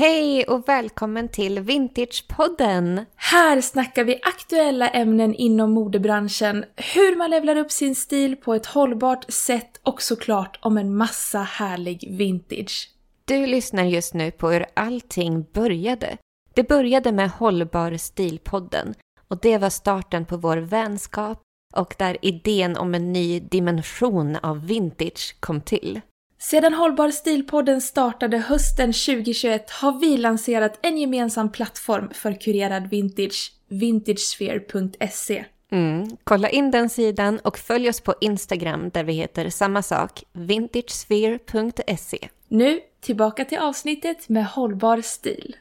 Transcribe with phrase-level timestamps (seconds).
[0.00, 3.06] Hej och välkommen till Vintagepodden!
[3.16, 8.66] Här snackar vi aktuella ämnen inom modebranschen, hur man levlar upp sin stil på ett
[8.66, 12.90] hållbart sätt och såklart om en massa härlig vintage.
[13.24, 16.16] Du lyssnar just nu på hur allting började.
[16.54, 18.94] Det började med Hållbar stilpodden
[19.28, 21.42] och det var starten på vår vänskap
[21.74, 26.00] och där idén om en ny dimension av vintage kom till.
[26.42, 33.52] Sedan Hållbar stilpodden startade hösten 2021 har vi lanserat en gemensam plattform för kurerad vintage,
[33.68, 35.44] vintagesphere.se.
[35.72, 36.16] Mm.
[36.24, 42.28] Kolla in den sidan och följ oss på Instagram där vi heter samma sak, vintagesphere.se.
[42.48, 45.56] Nu tillbaka till avsnittet med hållbar stil.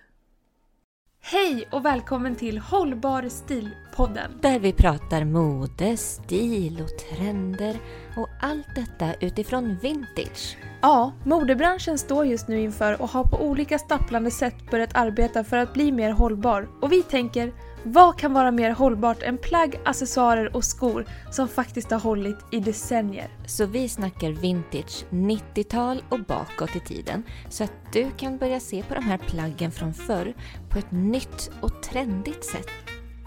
[1.21, 4.31] Hej och välkommen till Hållbar stil-podden.
[4.41, 7.75] Där vi pratar mode, stil och trender
[8.17, 10.57] och allt detta utifrån vintage.
[10.81, 15.57] Ja, modebranschen står just nu inför och har på olika stapplande sätt börjat arbeta för
[15.57, 16.69] att bli mer hållbar.
[16.81, 21.91] Och vi tänker, vad kan vara mer hållbart än plagg, accessoarer och skor som faktiskt
[21.91, 23.29] har hållit i decennier?
[23.45, 28.83] Så vi snackar vintage 90-tal och bakåt i tiden så att du kan börja se
[28.83, 30.33] på de här plaggen från förr
[30.69, 32.69] på ett nytt och trendigt sätt.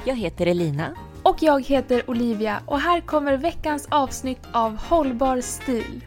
[0.05, 0.97] Jag heter Elina.
[1.23, 6.05] Och jag heter Olivia och här kommer veckans avsnitt av Hållbar stil.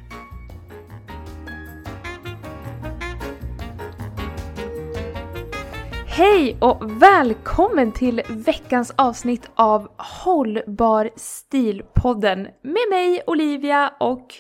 [6.18, 14.34] Hej och välkommen till veckans avsnitt av Hållbar stil-podden med mig Olivia och...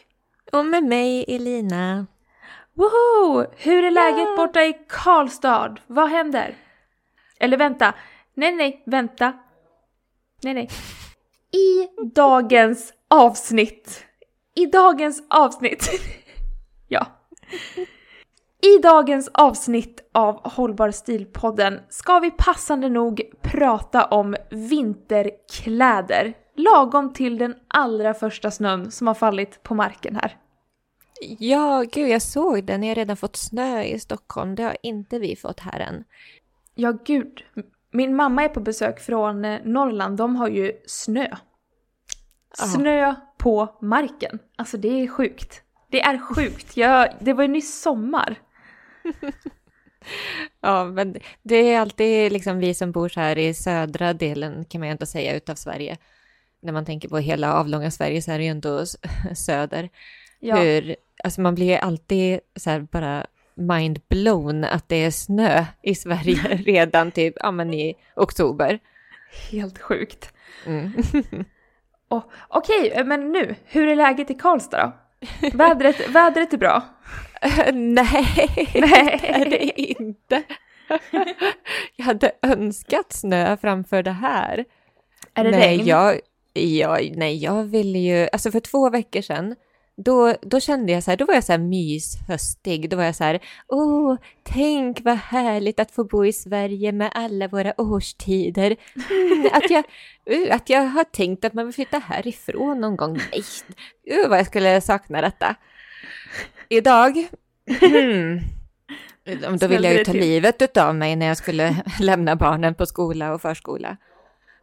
[0.51, 2.07] Och med mig Elina.
[2.73, 3.45] Woho!
[3.57, 5.75] Hur är läget borta i Karlstad?
[5.87, 6.55] Vad händer?
[7.39, 7.93] Eller vänta.
[8.33, 9.33] Nej, nej, vänta.
[10.43, 10.69] Nej, nej.
[11.51, 14.05] I dagens avsnitt.
[14.55, 15.89] I dagens avsnitt.
[16.87, 17.07] ja.
[18.65, 26.33] I dagens avsnitt av Hållbar stil-podden ska vi passande nog prata om vinterkläder.
[26.55, 30.37] Lagom till den allra första snön som har fallit på marken här.
[31.39, 32.77] Ja, gud jag såg det.
[32.77, 34.55] Ni har redan fått snö i Stockholm.
[34.55, 36.03] Det har inte vi fått här än.
[36.75, 37.43] Ja, gud.
[37.91, 40.17] Min mamma är på besök från eh, Norrland.
[40.17, 41.27] De har ju snö.
[42.53, 44.39] Snö på marken.
[44.55, 45.61] Alltså det är sjukt.
[45.89, 46.77] Det är sjukt.
[46.77, 48.39] Jag, det var ju nyss sommar.
[50.61, 54.87] Ja, men det är alltid liksom vi som bor här i södra delen kan man
[54.87, 55.97] ju ändå säga utav Sverige.
[56.61, 58.85] När man tänker på hela avlånga Sverige så är det ju ändå
[59.35, 59.89] söder.
[60.39, 60.55] Ja.
[60.55, 65.65] Hur, alltså man blir ju alltid så här bara mind blown att det är snö
[65.81, 68.79] i Sverige redan typ, ja men i oktober.
[69.51, 70.33] Helt sjukt.
[70.65, 70.93] Mm.
[72.07, 73.55] Och, Okej, men nu.
[73.65, 74.91] Hur är läget i Karlstad då?
[75.57, 76.83] Vädret, vädret är bra.
[77.73, 79.19] Nej, Nej.
[79.21, 80.43] det är det inte.
[81.95, 84.65] Jag hade önskat snö framför det här.
[85.33, 85.85] Är det nej, regn?
[85.85, 86.19] Jag,
[86.53, 88.27] ja, nej, jag ville ju...
[88.31, 89.55] Alltså för två veckor sedan,
[89.97, 92.89] då, då kände jag så här, då var jag så här myshöstig.
[92.89, 97.11] Då var jag så här, åh, tänk vad härligt att få bo i Sverige med
[97.13, 98.75] alla våra årstider.
[98.95, 99.83] Mm, att, jag,
[100.31, 103.13] uh, att jag har tänkt att man vill flytta härifrån någon gång.
[103.13, 103.43] Nej,
[104.23, 105.55] uh, vad jag skulle sakna detta.
[106.69, 107.27] Idag,
[107.81, 108.39] mm,
[109.59, 113.33] då ville jag ju ta livet utav mig när jag skulle lämna barnen på skola
[113.33, 113.97] och förskola.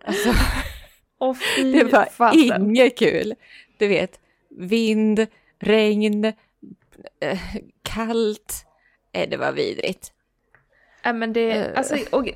[0.04, 0.28] Alltså,
[1.56, 2.62] fy det var fasen.
[2.62, 3.34] inget kul.
[3.78, 4.20] Du vet,
[4.50, 5.26] vind,
[5.60, 6.24] regn,
[7.20, 7.38] eh,
[7.82, 8.66] kallt.
[9.12, 10.12] Eh, det var vidrigt.
[11.04, 11.78] Men det, Eh.
[11.78, 12.28] alltså, och,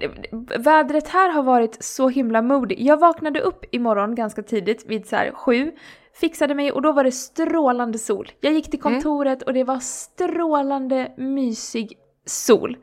[0.58, 2.80] vädret här har varit så himla modig.
[2.80, 5.72] Jag vaknade upp imorgon ganska tidigt vid så här sju,
[6.20, 8.32] fixade mig och då var det strålande sol.
[8.40, 11.92] Jag gick till kontoret och det var strålande mysig
[12.26, 12.76] sol.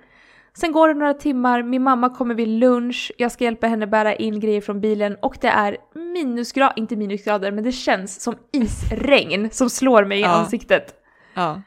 [0.58, 4.16] Sen går det några timmar, min mamma kommer vid lunch, jag ska hjälpa henne bära
[4.16, 9.50] in grejer från bilen och det är minusgrader, inte minusgrader, men det känns som isregn
[9.52, 10.30] som slår mig i Ja.
[10.30, 10.96] ansiktet.
[11.34, 11.62] Ja.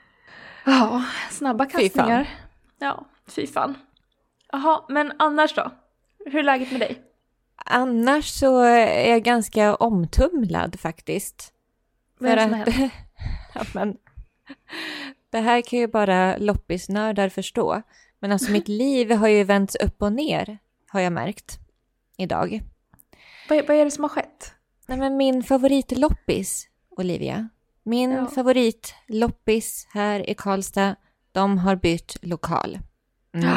[0.65, 2.29] Ja, snabba Fy kastningar.
[2.79, 3.75] Ja, fy fan.
[4.53, 5.71] Jaha, men annars då?
[6.25, 7.03] Hur är läget med dig?
[7.65, 11.53] Annars så är jag ganska omtumlad faktiskt.
[12.19, 12.93] Det som att- hänt?
[13.55, 13.97] ja, men,
[15.31, 17.83] det här kan ju bara loppisnördar förstå.
[18.21, 20.59] Men alltså mitt liv har ju vänts upp och ner,
[20.89, 21.59] har jag märkt
[22.17, 22.63] idag.
[23.49, 24.53] Vad, är- vad är det som har skett?
[24.87, 27.49] Nej, men min favoritloppis, Olivia.
[27.83, 28.27] Min Ja.
[28.27, 30.97] favoritloppis här i Karlstad,
[31.33, 32.79] de har bytt lokal.
[33.35, 33.49] Mm.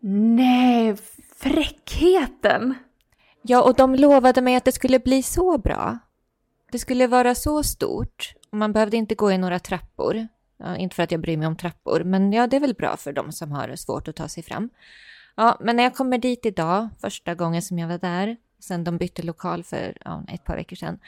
[0.36, 0.96] Nej,
[1.36, 2.74] fräckheten!
[3.42, 5.98] Ja, och de lovade mig att det skulle bli så bra.
[6.70, 10.28] Det skulle vara så stort och man behövde inte gå i några trappor.
[10.58, 12.96] Ja, inte för att jag bryr mig om trappor, men ja, det är väl bra
[12.96, 14.70] för de som har svårt att ta sig fram.
[15.36, 18.98] Ja, men när jag kommer dit idag, första gången som jag var där, sen de
[18.98, 20.98] bytte lokal för ja, ett par veckor sedan.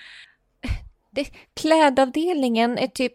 [1.10, 1.24] Det,
[1.54, 3.12] klädavdelningen är typ,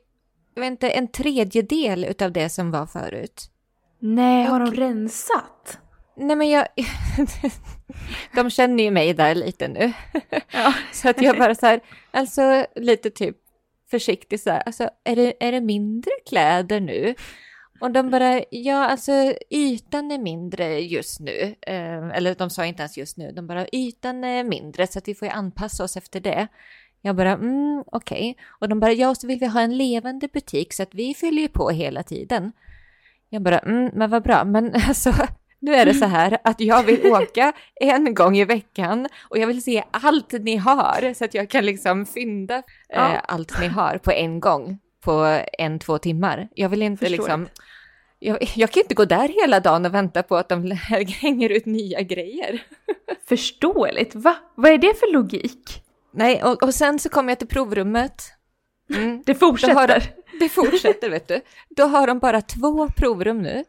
[0.54, 3.50] jag vet inte, en tredjedel utav det som var förut.
[4.00, 5.80] Nej, har de rensat?
[6.18, 6.68] Nej men jag...
[8.36, 9.94] de känner ju mig där lite nu.
[10.52, 10.74] Ja.
[10.94, 11.80] så att jag bara så här,
[12.12, 13.38] alltså lite typ
[13.92, 17.16] försiktigt så här, alltså är det, är det mindre kläder nu?
[17.80, 21.56] Och de bara, ja alltså ytan är mindre just nu.
[21.62, 25.08] Eh, eller de sa inte ens just nu, de bara ytan är mindre så att
[25.08, 26.48] vi får ju anpassa oss efter det.
[27.02, 28.32] Jag bara, mm, okej.
[28.32, 28.44] Okay.
[28.60, 31.42] Och de bara, ja så vill vi ha en levande butik så att vi fyller
[31.42, 32.52] ju på hela tiden.
[33.30, 35.14] Jag bara, mm, men vad bra, men alltså
[35.60, 39.48] nu är det så här att jag vill åka en gång i veckan och jag
[39.48, 43.14] vill se allt ni har så att jag kan liksom fynda ja.
[43.14, 46.48] eh, allt ni har på en gång på en, två timmar.
[46.56, 47.48] Jag vill inte Förstår liksom...
[48.20, 50.72] Jag, jag, kan inte gå där hela dagen och vänta på att de
[51.22, 52.64] hänger ut nya grejer.
[53.28, 54.16] Förståeligt.
[54.16, 54.36] Va?
[54.56, 55.84] Vad är det för logik?
[56.14, 58.24] Nej, och, och sen så kommer jag till provrummet.
[58.96, 59.24] Mm.
[59.26, 59.88] Det fortsätter.
[59.88, 61.42] De, det fortsätter, vet du.
[61.70, 63.64] Då har de bara två provrum nu.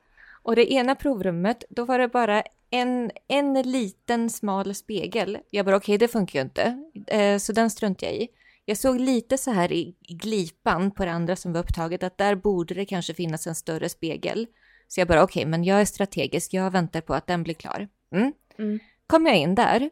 [0.46, 5.38] Och det ena provrummet, då var det bara en, en liten smal spegel.
[5.50, 6.84] Jag bara okej, okay, det funkar ju inte.
[7.06, 8.28] Eh, så den struntade jag i.
[8.64, 12.34] Jag såg lite så här i, glipan på det andra som var upptaget att där
[12.34, 14.46] borde det kanske finnas en större spegel.
[14.88, 17.54] Så jag bara okej, okay, men jag är strategisk, jag väntar på att den blir
[17.54, 17.88] klar.
[18.12, 18.32] Mm.
[18.58, 18.78] Mm.
[19.06, 19.90] Kom jag in där,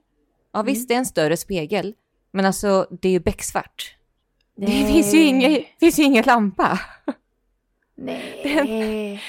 [0.52, 0.86] ja visst mm.
[0.88, 1.94] det är en större spegel,
[2.30, 3.96] men alltså det är ju becksvart.
[4.56, 6.80] Det finns ju ingen, finns ju ingen lampa.
[7.96, 8.40] Nej.
[8.42, 9.20] Det,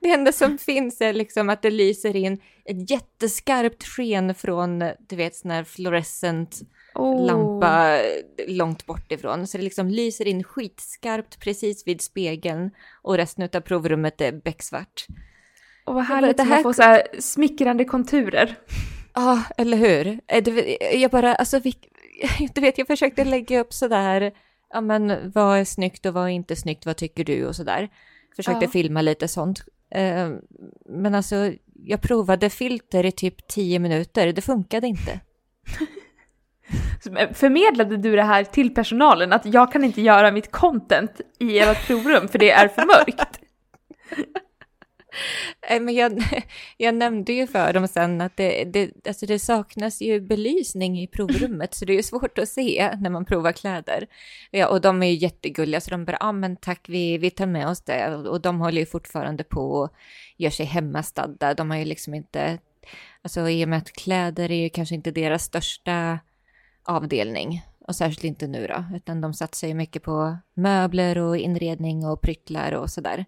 [0.00, 4.78] det enda som finns är liksom att det lyser in ett jätteskarpt sken från,
[5.08, 6.60] du vet, sån här fluorescent
[6.94, 7.26] oh.
[7.26, 7.98] lampa
[8.46, 9.46] långt bort ifrån.
[9.46, 12.70] Så det liksom lyser in skitskarpt precis vid spegeln
[13.02, 15.06] och resten av provrummet är becksvart.
[15.84, 16.62] Och vad härligt att här...
[16.62, 18.58] får så här smickrande konturer.
[19.14, 20.20] Ja, ah, eller hur?
[20.28, 21.60] Eh, jag bara, alltså,
[22.54, 24.32] du vet, jag försökte lägga upp sådär
[24.74, 27.88] ja men vad är snyggt och vad är inte snyggt, vad tycker du och sådär.
[28.36, 28.70] Försökte ja.
[28.70, 29.64] filma lite sånt.
[29.90, 30.30] Eh,
[30.86, 35.20] men alltså, jag provade filter i typ tio minuter, det funkade inte.
[37.32, 41.86] Förmedlade du det här till personalen, att jag kan inte göra mitt content i ert
[41.86, 43.40] provrum för det är för mörkt?
[45.80, 46.22] Men jag,
[46.76, 51.06] jag nämnde ju för dem sen att det, det, alltså det saknas ju belysning i
[51.06, 54.06] provrummet så det är ju svårt att se när man provar kläder.
[54.50, 57.30] Ja, och de är ju jättegulliga så de bara, ja ah, men tack vi, vi
[57.30, 59.92] tar med oss det och de håller ju fortfarande på och
[60.36, 61.54] gör sig hemmastadda.
[61.54, 62.58] De har ju liksom inte,
[63.22, 66.18] alltså i och med att kläder är ju kanske inte deras största
[66.82, 72.06] avdelning och särskilt inte nu då, utan de satsar ju mycket på möbler och inredning
[72.06, 73.24] och pryttlar och sådär.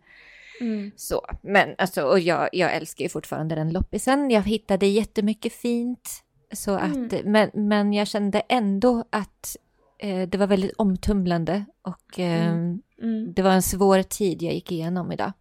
[0.61, 0.91] Mm.
[0.97, 4.31] Så, men alltså, och jag, jag älskar ju fortfarande den loppisen.
[4.31, 6.23] Jag hittade jättemycket fint.
[6.53, 7.32] Så att, mm.
[7.32, 9.56] men, men jag kände ändå att
[9.99, 12.82] eh, det var väldigt omtumlande och eh, mm.
[13.03, 13.32] mm.
[13.32, 15.32] det var en svår tid jag gick igenom idag.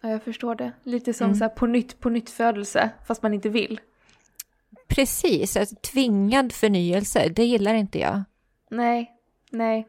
[0.00, 0.72] Ja, jag förstår det.
[0.82, 1.38] Lite som mm.
[1.38, 3.80] så här på nytt, på nytt födelse, fast man inte vill.
[4.88, 8.22] Precis, alltså, tvingad förnyelse, det gillar inte jag.
[8.70, 9.12] Nej,
[9.50, 9.88] nej.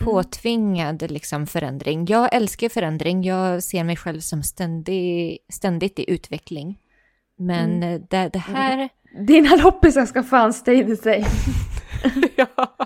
[0.00, 0.12] Mm.
[0.12, 2.06] påtvingad liksom, förändring.
[2.08, 3.22] Jag älskar förändring.
[3.22, 6.78] Jag ser mig själv som ständig, ständigt i utveckling.
[7.36, 8.06] Men mm.
[8.10, 8.88] det, det, här...
[9.26, 11.26] Dina loppisar ska fan stay the same.
[12.36, 12.76] ja,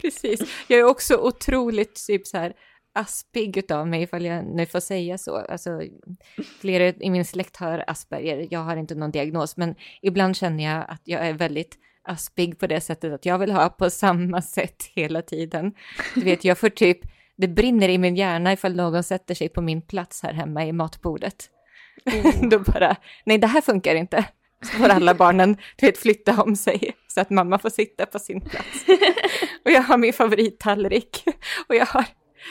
[0.00, 0.40] precis.
[0.68, 2.52] Jag är också otroligt typ så här
[2.94, 5.36] aspig utav mig, ifall jag nu får säga så.
[5.36, 5.82] Alltså,
[6.60, 8.48] flera i min släkt har Asperger.
[8.50, 12.66] Jag har inte någon diagnos, men ibland känner jag att jag är väldigt aspig på
[12.66, 15.72] det sättet att jag vill ha på samma sätt hela tiden.
[16.14, 16.98] Du vet, jag får typ,
[17.36, 20.72] det brinner i min hjärna ifall någon sätter sig på min plats här hemma i
[20.72, 21.50] matbordet.
[22.06, 22.48] Oh.
[22.48, 24.24] Då bara, nej det här funkar inte.
[24.62, 28.18] Så får alla barnen du vet, flytta om sig så att mamma får sitta på
[28.18, 28.84] sin plats.
[29.64, 31.24] Och jag har min favorittallrik.
[31.68, 32.04] Och jag har,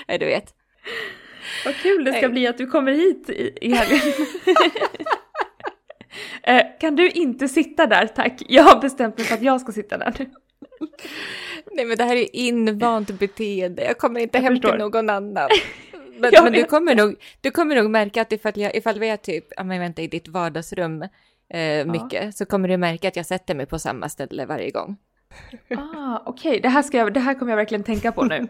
[0.07, 0.53] nej du vet.
[1.65, 3.99] Vad kul det ska bli att du kommer hit i, i helgen.
[6.43, 8.41] Eh, kan du inte sitta där tack?
[8.47, 10.29] Jag har bestämt mig för att jag ska sitta där nu.
[11.71, 14.69] Nej men det här är invant beteende, jag kommer inte jag hem förstår.
[14.69, 15.49] till någon annan.
[16.19, 19.17] Men, men du, kommer nog, du kommer nog märka att ifall, jag, ifall vi är
[19.17, 21.01] typ, ja men vänta i ditt vardagsrum
[21.49, 22.31] eh, mycket, ja.
[22.31, 24.97] så kommer du märka att jag sätter mig på samma ställe varje gång.
[25.77, 26.61] Ah, Okej, okay.
[26.61, 28.47] det, här det här kommer jag verkligen tänka på nu.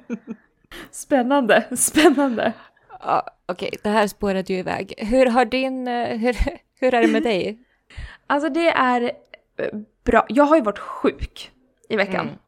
[0.92, 2.54] Spännande, spännande.
[2.90, 3.80] Ja, Okej, okay.
[3.84, 4.94] det här spårade ju iväg.
[4.98, 6.38] Hur har din, eh, hur,
[6.80, 7.60] hur är det med dig?
[8.28, 9.02] Alltså det är
[9.58, 10.26] eh, bra.
[10.30, 11.52] Jag har ju varit sjuk
[11.90, 12.28] i veckan.
[12.28, 12.40] Mm.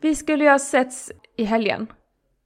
[0.00, 1.86] Vi skulle ju ha setts i helgen.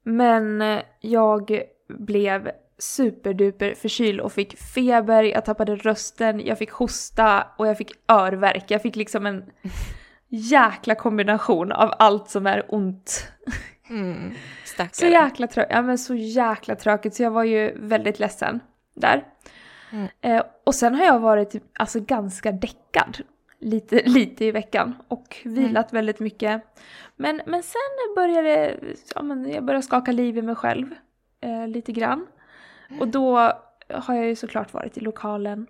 [0.02, 7.46] Men eh, jag blev superduper förkyld och fick feber, jag tappade rösten, jag fick hosta
[7.56, 8.64] och jag fick örverk.
[8.68, 9.44] Jag fick liksom en
[10.28, 13.32] jäkla kombination av allt som är ont.
[13.90, 14.34] Mm.
[14.92, 18.60] Så jäkla tråkigt, ja men så jäkla tråkigt så jag var ju väldigt ledsen
[18.94, 19.24] där.
[19.92, 20.08] Mm.
[20.20, 23.18] Eh, och sen har jag varit alltså ganska däckad
[23.60, 26.62] lite, lite i veckan och vilat väldigt mycket.
[27.16, 28.76] Men, men sen började
[29.14, 30.94] ja, men jag började skaka liv i mig själv
[31.40, 32.26] eh, lite grann.
[33.00, 33.36] Och då
[33.90, 35.66] har jag ju såklart varit i lokalen.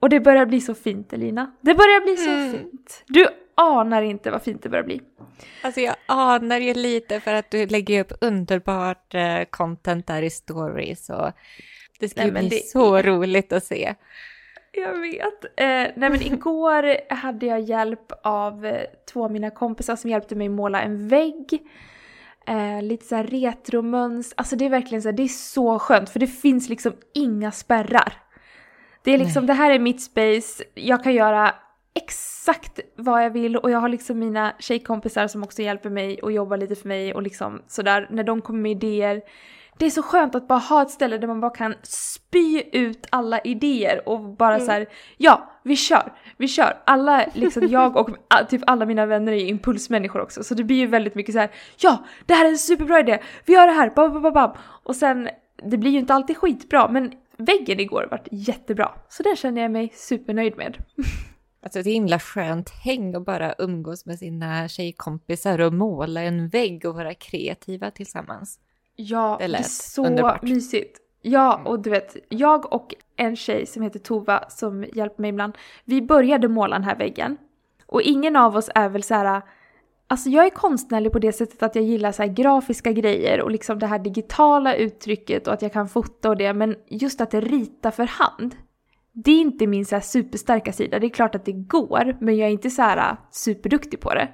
[0.00, 1.52] Och det börjar bli så fint Elina.
[1.60, 2.52] Det börjar bli så Mm.
[2.52, 3.04] fint.
[3.06, 5.00] Du anar inte vad fint det börjar bli.
[5.62, 10.30] Alltså jag anar ju lite för att du lägger upp underbart eh, content där i
[10.30, 11.32] stories och
[11.98, 13.94] det ska Nej, bli det- så roligt att se.
[14.72, 15.44] Jag vet.
[15.44, 20.34] Eh, nej men igår hade jag hjälp av eh, två av mina kompisar som hjälpte
[20.34, 21.58] mig måla en vägg.
[22.46, 24.34] Eh, lite så här retromönster.
[24.40, 27.52] Alltså det är verkligen så här, det är så skönt för det finns liksom inga
[27.52, 28.12] spärrar.
[29.02, 31.54] Det är liksom, det här är mitt space, jag kan göra
[31.94, 36.32] exakt vad jag vill och jag har liksom mina tjejkompisar som också hjälper mig och
[36.32, 39.22] jobbar lite för mig och liksom sådär när de kommer med idéer.
[39.78, 43.06] Det är så skönt att bara ha ett ställe där man bara kan spy ut
[43.10, 46.78] alla idéer och bara så här, ja, vi kör, vi kör.
[46.84, 48.10] Alla, liksom jag och
[48.48, 51.50] typ alla mina vänner är impulsmänniskor också så det blir ju väldigt mycket så här,
[51.76, 54.50] ja, det här är en superbra idé, vi gör det här, bam, bam, bam, bam.
[54.82, 55.28] Och sen,
[55.62, 58.92] det blir ju inte alltid skitbra men väggen igår vart jättebra.
[59.08, 60.76] Så den känner jag mig supernöjd med.
[61.60, 66.48] Alltså det är himla skönt häng och bara umgås med sina tjejkompisar och måla en
[66.48, 68.58] vägg och vara kreativa tillsammans.
[69.00, 70.42] Ja, Det det, är så underbart.
[70.42, 70.98] mysigt.
[71.22, 75.58] Ja, och du vet, jag och en tjej som heter Tova som hjälper mig ibland,
[75.84, 77.36] vi började måla den här väggen.
[77.86, 79.42] Och ingen av oss är väl så här.
[80.06, 83.50] Alltså jag är konstnärlig på det sättet att jag gillar så här grafiska grejer och
[83.50, 87.34] liksom det här digitala uttrycket och att jag kan fota och det, men just att
[87.34, 88.56] rita för hand.
[89.12, 90.98] Det är inte min så superstarka sida.
[90.98, 94.28] Det är klart att det går, men jag är inte så här superduktig på det.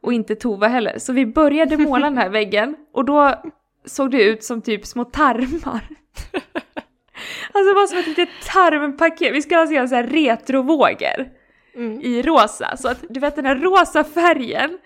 [0.00, 0.98] Och inte Tova heller.
[0.98, 3.34] Så vi började måla den här väggen och då
[3.88, 5.88] såg det ut som typ små tarmar.
[7.52, 9.34] Alltså det var som ett litet tarmpaket.
[9.34, 11.28] Vi skulle alltså göra så här retrovågor
[12.02, 12.76] i rosa.
[12.76, 14.78] Så att du vet den här rosa färgen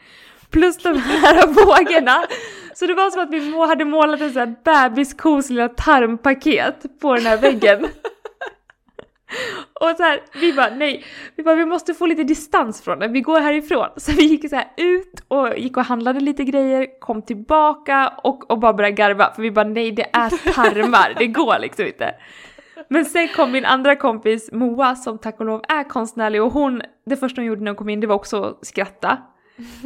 [0.51, 2.25] plus de här vågorna.
[2.75, 7.15] Så det var som att vi hade målat en sån här bebiskos lilla tarmpaket på
[7.15, 7.87] den här väggen.
[9.81, 11.05] Och så här, vi bara nej,
[11.37, 13.89] vi bara vi måste få lite distans från det, vi går härifrån.
[13.97, 18.51] Så vi gick så här ut och gick och handlade lite grejer, kom tillbaka och,
[18.51, 22.15] och bara började garva för vi bara nej det är tarmar, det går liksom inte.
[22.89, 26.83] Men sen kom min andra kompis Moa som tack och lov är konstnärlig och hon,
[27.07, 29.19] det första hon gjorde när hon kom in det var också att skratta.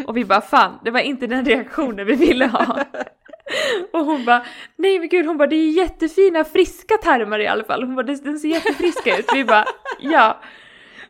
[0.07, 2.85] Och vi bara fan, det var inte den reaktionen vi ville ha.
[3.93, 4.47] Och hon bara,
[4.77, 7.83] nej men gud, hon bara det är jättefina friska tarmar i alla fall.
[7.83, 9.27] Hon bara, den ser jättefriska ut.
[9.35, 9.65] Vi bara,
[10.01, 10.41] ja.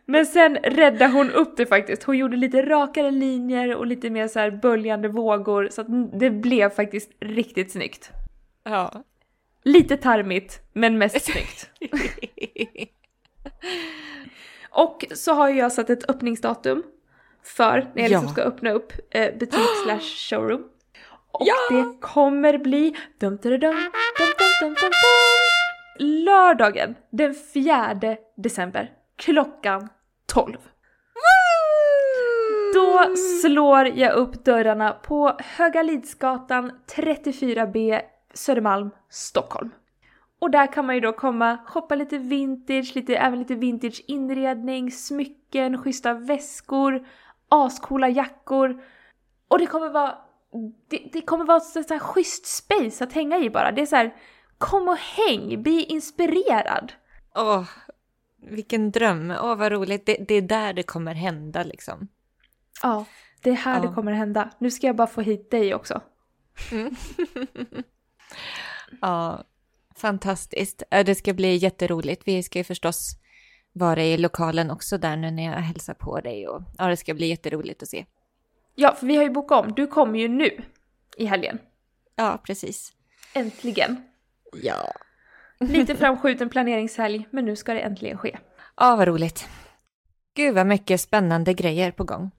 [0.04, 2.02] Men sen räddade hon upp det faktiskt.
[2.02, 6.30] Hon gjorde lite rakare linjer och lite mer så här böljande vågor så att det
[6.30, 8.10] blev faktiskt riktigt snyggt.
[8.64, 9.04] Ja.
[9.62, 11.70] Lite tarmigt, men mest snyggt.
[14.70, 16.82] Och så har jag satt ett öppningsdatum
[17.46, 18.32] för när jag liksom Ja.
[18.32, 20.62] ska öppna upp eh, butik slash showroom.
[21.32, 21.54] Och Ja!
[21.76, 23.70] det kommer bli dum, dum, dum, dum,
[24.18, 24.90] dum, dum, dum, dum.
[26.24, 27.96] lördagen den 4
[28.36, 29.88] december klockan
[30.26, 30.56] 12.
[32.74, 38.00] Då slår jag upp dörrarna på Höga Lidsgatan 34B
[38.34, 39.70] Södermalm, Stockholm.
[40.40, 44.90] Och där kan man ju då komma, shoppa lite vintage, lite, även lite vintage inredning,
[44.90, 47.06] smycken, schyssta väskor,
[47.48, 48.82] ascoola jackor.
[49.48, 50.18] Och det kommer vara,
[50.88, 53.72] det, det kommer vara så, så här schysst space att hänga i bara.
[53.72, 54.14] Det är så här,
[54.58, 56.92] kom och häng, bli inspirerad.
[57.34, 57.64] Åh,
[58.42, 59.34] vilken dröm.
[59.42, 60.06] Åh, vad roligt.
[60.06, 62.08] Det, det är där det kommer hända liksom.
[62.82, 63.04] Ja,
[63.42, 63.88] det är här Ja.
[63.88, 64.50] det kommer hända.
[64.58, 66.00] Nu ska jag bara få hit dig också.
[69.00, 69.44] Ja,
[69.96, 70.82] fantastiskt.
[70.90, 72.22] Det ska bli jätteroligt.
[72.24, 73.16] Vi ska ju förstås
[73.76, 76.48] vara i lokalen också där nu när jag hälsar på dig.
[76.48, 78.06] Och, ja, det ska bli jätteroligt att se.
[78.74, 79.72] Ja, för vi har ju bokat om.
[79.74, 80.50] Du kommer ju nu
[81.16, 81.58] i helgen.
[82.16, 82.92] Ja, precis.
[83.34, 83.96] Äntligen.
[84.62, 84.92] Ja.
[85.60, 88.38] Lite framskjuten planeringshelg, men nu ska det äntligen ske.
[88.76, 89.48] Ja, vad roligt.
[90.34, 92.30] Gud vad mycket spännande grejer på gång.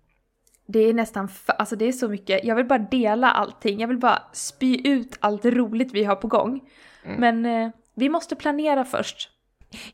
[0.65, 3.98] Det är nästan, alltså det är så mycket, jag vill bara dela allting, jag vill
[3.98, 6.70] bara spy ut allt roligt vi har på gång.
[7.03, 9.29] Men eh, vi måste planera först.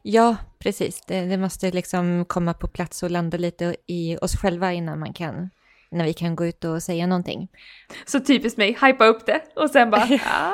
[0.02, 1.02] Ja, precis.
[1.02, 5.14] Det, det måste liksom komma på plats och landa lite i oss själva innan man
[5.14, 5.50] kan,
[5.92, 7.48] innan vi kan gå ut och säga någonting.
[8.06, 10.54] Så typiskt mig, hypa upp det och sen bara ah.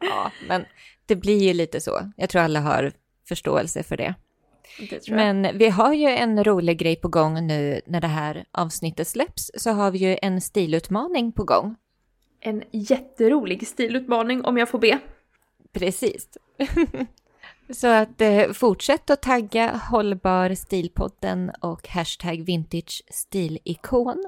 [0.00, 0.64] Ja, men
[1.06, 2.10] det blir ju lite så.
[2.16, 2.92] Jag tror alla har
[3.28, 4.14] förståelse för det.
[4.78, 5.10] Det.
[5.10, 9.50] Men vi har ju en rolig grej på gång nu när det här avsnittet släpps.
[9.54, 11.76] Så har vi ju en stilutmaning på gång.
[12.40, 14.98] En jätterolig stilutmaning om jag får be.
[15.72, 16.28] Precis.
[17.70, 24.24] Så att eh, fortsätt att tagga hållbar stilpodden och hashtag vintage stilikon.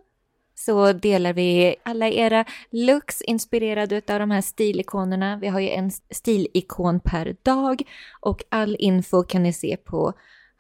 [0.55, 5.37] Så delar vi alla era looks inspirerade av de här stilikonerna.
[5.37, 7.83] Vi har ju en stilikon per dag
[8.21, 10.13] och all info kan ni se på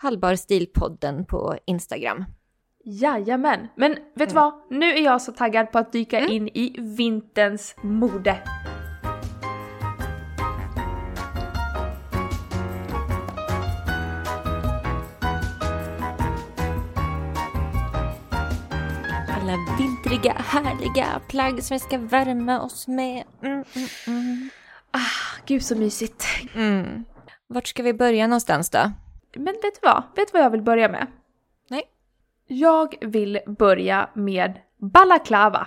[0.02, 2.25] Hållbar stilpodden på Instagram.
[2.85, 3.68] Jajamän!
[3.76, 4.52] Men vet du vad?
[4.71, 8.37] Nu är jag så taggad på att dyka in i vinterns mode.
[19.79, 23.25] Vintriga, härliga plagg som vi ska värma oss med.
[23.43, 24.51] Mm, mm, mm.
[25.47, 26.25] Gud så mysigt.
[26.55, 27.05] Mm.
[27.47, 28.93] Vart ska vi börja någonstans då?
[29.37, 30.03] Men vet du vad?
[30.17, 31.07] Vet du vad jag vill börja med?
[31.69, 31.83] Nej.
[32.47, 35.67] Jag vill börja med balaklava.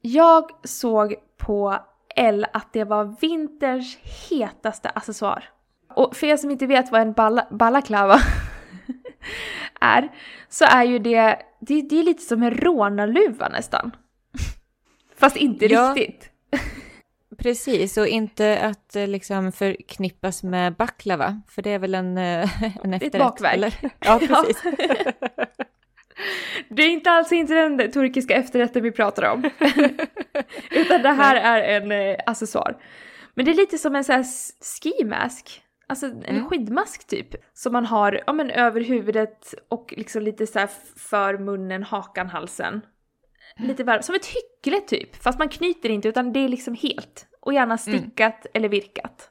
[0.00, 1.78] Jag såg på
[2.16, 3.98] L att det var vinterns
[4.30, 5.50] hetaste accessoar.
[5.94, 8.18] Och för er som inte vet vad en bala, balaklava
[9.80, 10.08] är,
[10.48, 13.90] så är ju det, det, det är lite som en rånarluva nästan.
[15.18, 15.94] Fast inte Ja.
[15.96, 16.30] riktigt.
[17.38, 22.62] Precis, och inte att eh, liksom förknippas med baklava, för det är väl en, eh,
[22.84, 23.26] en ett efterrätt?
[23.26, 23.54] bakverk.
[23.54, 23.74] Eller?
[24.00, 24.62] Ja, precis.
[26.68, 29.50] Det är inte alls inte den turkiska efterrätten vi pratar om.
[30.70, 32.76] Utan det här är en eh, accessoar.
[33.34, 34.24] Men det är lite som en sån här
[34.80, 35.62] ski mask.
[35.86, 36.44] Alltså en Mm.
[36.48, 37.28] skidmask typ.
[37.52, 42.28] Som man har ja, men över huvudet och liksom lite så här för munnen, hakan,
[42.28, 42.80] halsen.
[43.56, 45.16] Lite varm, som ett hyckle typ.
[45.16, 47.26] Fast man knyter inte utan det är liksom helt.
[47.40, 49.30] Och gärna stickat eller virkat.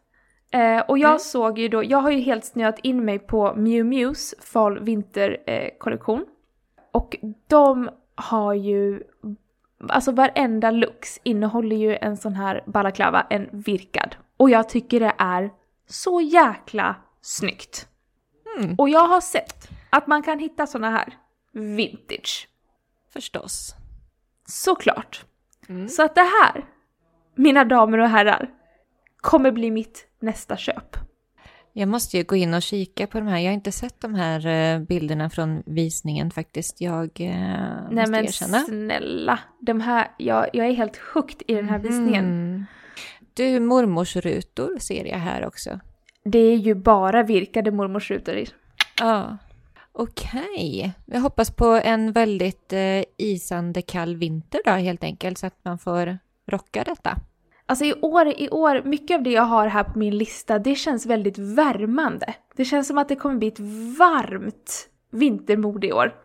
[0.52, 1.20] Eh, och jag Mm.
[1.20, 5.38] såg ju då, jag har ju helt snöat in mig på Miu Mius fall vinter
[5.46, 6.26] eh, kollektion.
[6.92, 7.18] Och
[7.48, 9.04] de har ju,
[9.90, 14.16] alltså varenda looks innehåller ju en sån här balaklava, en virkad.
[14.38, 15.50] Och jag tycker det är
[15.94, 17.88] så jäkla snyggt.
[18.58, 18.76] Mm.
[18.78, 21.18] Och jag har sett att man kan hitta såna här
[21.52, 22.48] vintage.
[23.14, 23.76] Förstås.
[24.46, 25.26] Såklart.
[25.70, 25.90] Mm.
[25.90, 26.66] Så att det här,
[27.36, 28.50] mina damer och herrar,
[29.18, 30.98] kommer bli mitt nästa köp.
[31.74, 33.40] Jag måste ju gå in och kika på de här.
[33.40, 36.82] Jag har inte sett de här eh, bilderna från visningen faktiskt.
[36.82, 38.60] Jag eh, måste Nej men erkänna.
[38.60, 42.66] snälla, de här, jag, jag är helt hooked i den här visningen.
[43.40, 43.54] Mm.
[43.54, 45.80] Du, mormorsrutor ser jag här också.
[46.24, 48.48] Det är ju bara virkade mormorsrutor i.
[49.00, 49.38] Ja.
[49.92, 50.94] Okej.
[51.06, 55.80] Jag hoppas på en väldigt eh, isande kall vinter då helt enkelt så att man
[55.80, 56.18] får
[56.48, 57.18] rocka detta.
[57.66, 60.76] Alltså i år, i år, mycket av det jag har här på min lista, det
[60.76, 62.34] känns väldigt värmande.
[62.56, 63.60] Det känns som att det kommer bli ett
[64.00, 66.16] varmt vintermode i år.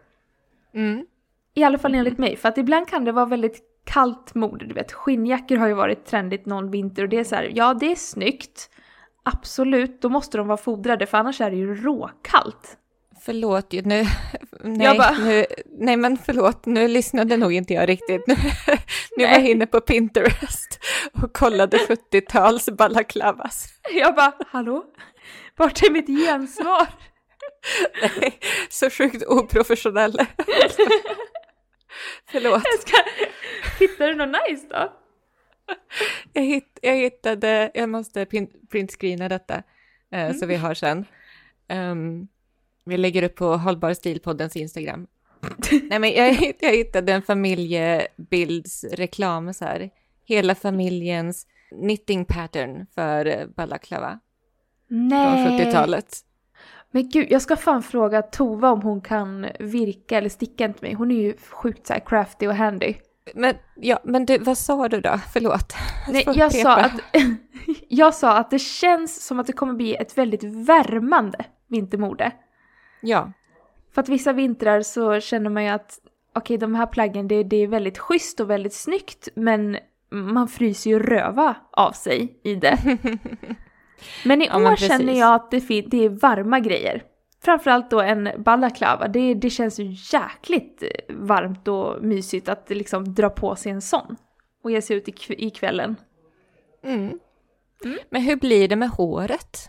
[0.75, 1.07] Mm.
[1.55, 4.67] I alla fall enligt mig, för att ibland kan det vara väldigt kallt mode.
[4.67, 7.75] Du vet, skinnjackor har ju varit trendigt någon vinter och det är så här, ja
[7.75, 8.71] det är snyggt.
[9.23, 12.77] Absolut, då måste de vara fodrade för annars är det ju råkallt.
[13.21, 14.07] Förlåt, nu, nej,
[14.87, 15.47] Jag bara- nu,
[15.79, 18.27] nej men förlåt, nu lyssnade nog inte jag riktigt.
[18.27, 18.35] Nu,
[19.17, 20.79] nu var jag inne på Pinterest
[21.23, 23.67] och kollade 70-tals balaklavas.
[23.95, 24.85] Jag bara, hallå?
[25.57, 26.87] Vart är mitt gensvar?
[28.03, 30.19] Nej, så sjukt oprofessionell.
[32.31, 32.63] Förlåt.
[32.65, 32.97] Jag ska...
[33.79, 34.93] Hittar du något nice då?
[36.33, 39.63] Jag, hitt, jag hittade, jag måste print, printscreena detta
[40.13, 41.05] eh, så vi har sen.
[41.69, 42.29] Ehm,
[42.85, 45.07] vi lägger upp på Hållbar stilpoddens Instagram.
[45.83, 49.91] Nej men jag, jag hittade en familjebildsreklam så här.
[50.25, 54.21] Hela familjens knitting pattern för balaklava
[54.89, 55.67] från Nej.
[55.67, 56.25] 70-talet.
[56.91, 60.95] Men gud, jag ska fan fråga Tova om hon kan virka eller sticka inte mig.
[60.95, 62.95] Hon är ju sjukt så crafty och handy.
[63.35, 65.19] Men, ja, men du, vad sa du då?
[65.33, 65.75] Förlåt.
[66.09, 66.93] Nej, jag sa, att,
[67.89, 72.33] jag sa att det känns som att det kommer bli ett väldigt värmande vintermode.
[73.01, 73.33] Ja,
[73.95, 75.99] För att vissa vintrar så känner man ju att
[76.35, 79.79] okej, de här plaggen, det, det är väldigt schysst och väldigt snyggt, men
[80.11, 82.79] man fryser ju röva av sig i det.
[84.25, 87.03] Men i Ja, år men känner jag att det, det är varma grejer.
[87.41, 93.15] Framförallt då en balaklava, det, det känns ju jäkligt eh, varmt och mysigt att liksom
[93.15, 94.17] dra på sig en sån.
[94.65, 95.97] Och ge sig ut i, i kvällen.
[97.85, 97.99] mm.
[98.11, 99.69] Men hur blir det med håret?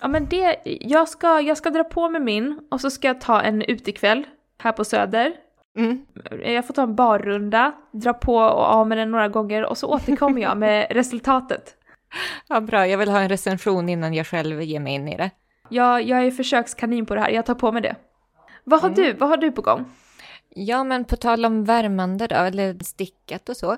[0.00, 3.20] Ja men det, jag ska, jag ska dra på mig min och så ska jag
[3.20, 4.26] ta en utekväll
[4.58, 5.32] här på Söder.
[5.76, 6.06] Mm.
[6.44, 9.88] Jag får ta en barrunda, dra på och av med den några gånger och så
[9.88, 11.74] återkommer jag med resultatet.
[12.48, 12.86] Ja, bra.
[12.86, 15.30] Jag vill ha en recension innan jag själv ger mig in i det.
[15.70, 17.96] Jag, jag är försökskanin på det här, jag tar på mig det.
[18.64, 19.02] Vad har Mm.
[19.02, 19.84] du, vad har du på gång?
[20.48, 23.76] Ja, men på tal om värmande då, eller stickat och så.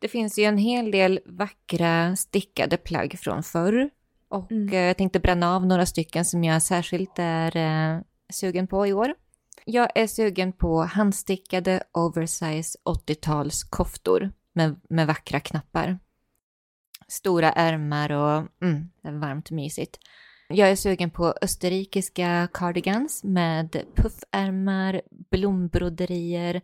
[0.00, 3.90] Det finns ju en hel del vackra stickade plagg från förr.
[4.28, 4.68] Och Mm.
[4.74, 8.00] eh, jag tänkte bränna av några stycken som jag särskilt är eh,
[8.32, 9.14] sugen på i år.
[9.64, 15.98] Jag är sugen på handstickade oversize 80-tals koftor med, med vackra knappar.
[17.08, 19.98] Stora ärmar och mm, varmt mysigt.
[20.54, 26.60] Jag är sugen på österrikiska cardigans med puffärmar, blombroderier.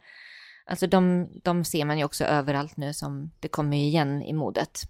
[0.66, 4.80] Alltså de, de ser man ju också överallt nu som det kommer igen i modet.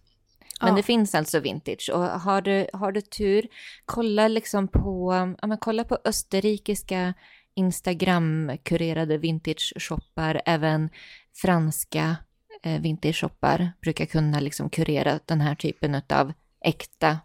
[0.61, 0.77] Men Ja.
[0.77, 3.47] det finns alltså vintage och har du, har du tur,
[3.85, 7.15] kolla liksom på, ja men kolla på österrikiska
[7.55, 10.91] Instagram-kurerade vintage-shoppar, även
[11.35, 12.17] franska
[12.63, 16.33] eh, vintage-shoppar brukar kunna liksom kurera den här typen av
[16.65, 17.19] äkta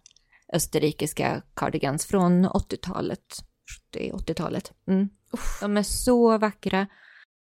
[0.53, 3.43] österrikiska cardigans från 80-talet,
[3.95, 4.71] 70-80-talet.
[4.87, 5.09] Mm.
[5.61, 6.87] De är så vackra.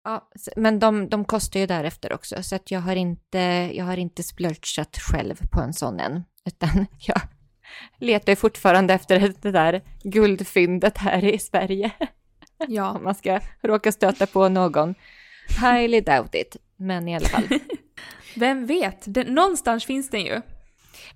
[0.04, 3.38] Ja, men de, de kostar ju därefter också, så att jag har inte,
[3.74, 7.20] jag har inte splurchat själv på en sån än, utan jag
[7.98, 11.90] letar ju fortfarande efter det där guldfyndet här i Sverige,
[12.68, 12.90] Ja.
[12.90, 14.94] om man ska råka stöta på någon.
[15.60, 17.48] Highly doubt it, men i alla fall.
[18.36, 20.40] Vem vet, det, någonstans finns den ju.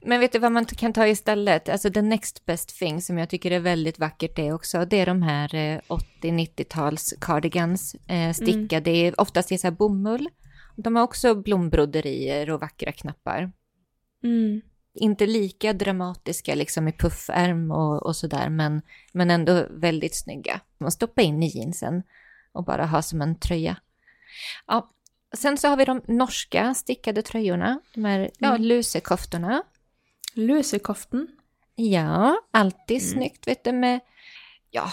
[0.01, 1.69] Men vet du vad man kan ta istället?
[1.69, 5.07] Alltså the next best thing som jag tycker är väldigt vackert det också, det är
[5.07, 5.81] de här eh,
[6.23, 9.15] 80-90-tals cardigans eh, stickade, mm.
[9.19, 10.29] oftast i så här bomull.
[10.77, 13.53] De har också blombroderier och vackra knappar.
[14.25, 14.61] Mm.
[14.95, 20.61] Inte lika dramatiska liksom i puffärm och, och sådär, men, men ändå väldigt snygga.
[20.79, 22.03] Man stoppar in i jeansen
[22.53, 23.77] och bara ha som en tröja.
[24.67, 24.91] Ja.
[25.37, 29.63] Sen så har vi de norska stickade tröjorna, de här ja, lusekoftorna.
[30.35, 31.29] Lusekoften.
[31.75, 33.13] Ja, alltid Mm.
[33.13, 34.01] snyggt vet du med,
[34.71, 34.91] ja,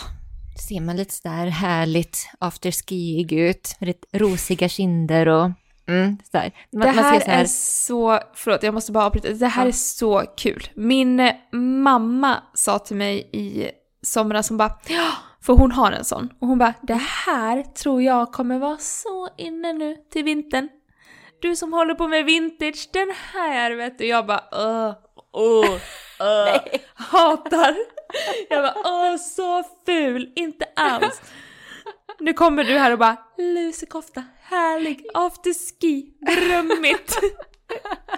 [0.67, 5.51] ser man lite sådär härligt afterskiig ut, lite rosiga kinder och
[5.87, 6.17] mm.
[6.33, 9.67] Man, det här så här, är så, förlåt jag måste bara avbryta, det här Ja.
[9.67, 10.67] är så kul.
[10.75, 11.31] Min
[11.83, 13.71] mamma sa till mig i
[14.01, 15.11] somras, hon bara ja,
[15.47, 16.33] för hon har en sån.
[16.39, 20.69] Och hon bara, det här tror jag kommer vara så inne nu till vintern.
[21.41, 24.05] Du som håller på med vintage, den här vet du.
[24.05, 24.93] Jag bara, öh,
[25.31, 25.77] åh,
[26.19, 26.61] öh,
[26.93, 27.77] hatar.
[28.49, 31.21] Jag bara, åh så ful, inte alls.
[32.19, 37.19] Nu kommer du här och bara, lusekofta, härlig, afterski, drömmigt.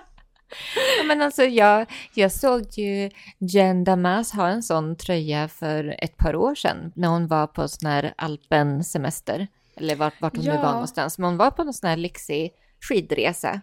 [0.98, 3.10] Ja, men alltså jag, jag såg ju
[3.40, 7.68] Jen Damas ha en sån tröja för ett par år sedan när hon var på
[7.68, 9.48] sån här alpensemester.
[9.76, 10.62] Eller vart, vart hon nu Ja.
[10.62, 11.18] var någonstans.
[11.18, 12.52] Men hon var på någon sån här lyxig
[12.90, 13.62] skidresa.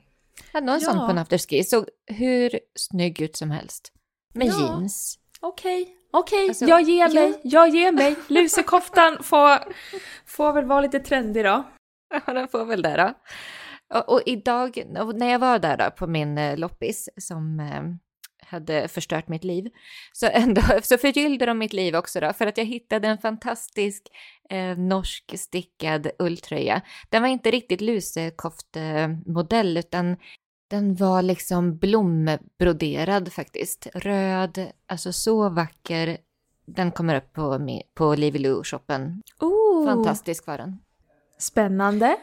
[0.53, 1.05] Hade någon sån Ja.
[1.07, 1.64] på en afterski.
[1.64, 3.92] Såg hur snygg ut som helst.
[4.35, 4.61] Med Ja.
[4.61, 5.18] jeans.
[5.40, 7.14] Okej, okej, Alltså, jag ger ja.
[7.14, 8.14] mig, jag ger mig.
[8.29, 9.59] Lusekoftan får,
[10.27, 11.64] får väl vara lite trendig då.
[12.27, 13.12] Ja, den får väl det då.
[13.94, 14.83] Och, och idag,
[15.14, 17.83] när jag var där då på min eh, loppis som eh,
[18.46, 19.70] hade förstört mitt liv,
[20.12, 24.03] så, ändå, så förgyllde de mitt liv också då, för att jag hittade en fantastisk
[24.51, 26.81] eh, norsk stickad ulltröja.
[27.09, 30.16] Den var inte riktigt lusekoftemodell, utan
[30.70, 33.87] den var liksom blombroderad faktiskt.
[33.94, 36.18] Röd, alltså så vacker.
[36.66, 37.61] Den kommer upp på,
[37.94, 39.22] på Livy Lou-shoppen.
[39.40, 40.79] Oh, Fantastisk var den.
[41.38, 42.16] Spännande.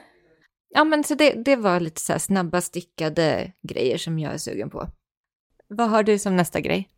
[0.73, 4.69] Ja, men så det, det var lite så snabba stickade grejer som jag är sugen
[4.69, 4.87] på.
[5.67, 6.89] Vad har du som nästa grej?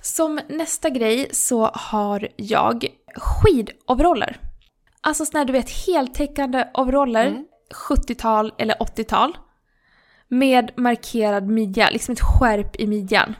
[0.00, 4.40] Som nästa grej så har jag skidoveraller.
[5.00, 7.46] Alltså här, du vet heltäckande overaller, Mm.
[7.88, 9.38] 70-tal eller 80-tal.
[10.28, 13.34] Med markerad midja, liksom ett skärp i midjan.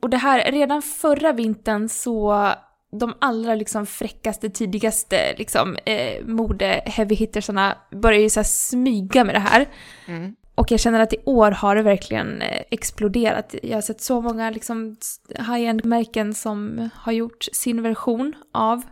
[0.00, 2.48] Och det här, redan förra vintern så
[2.92, 9.34] de allra liksom fräckaste, tidigaste liksom, eh, mode heavy hittersarna började ju så smyga med
[9.34, 9.68] det här.
[10.06, 10.36] Mm.
[10.54, 13.54] Och jag känner att i år har det verkligen eh, exploderat.
[13.62, 14.96] Jag har sett så många liksom
[15.28, 18.82] high-end-märken som har gjort sin version av,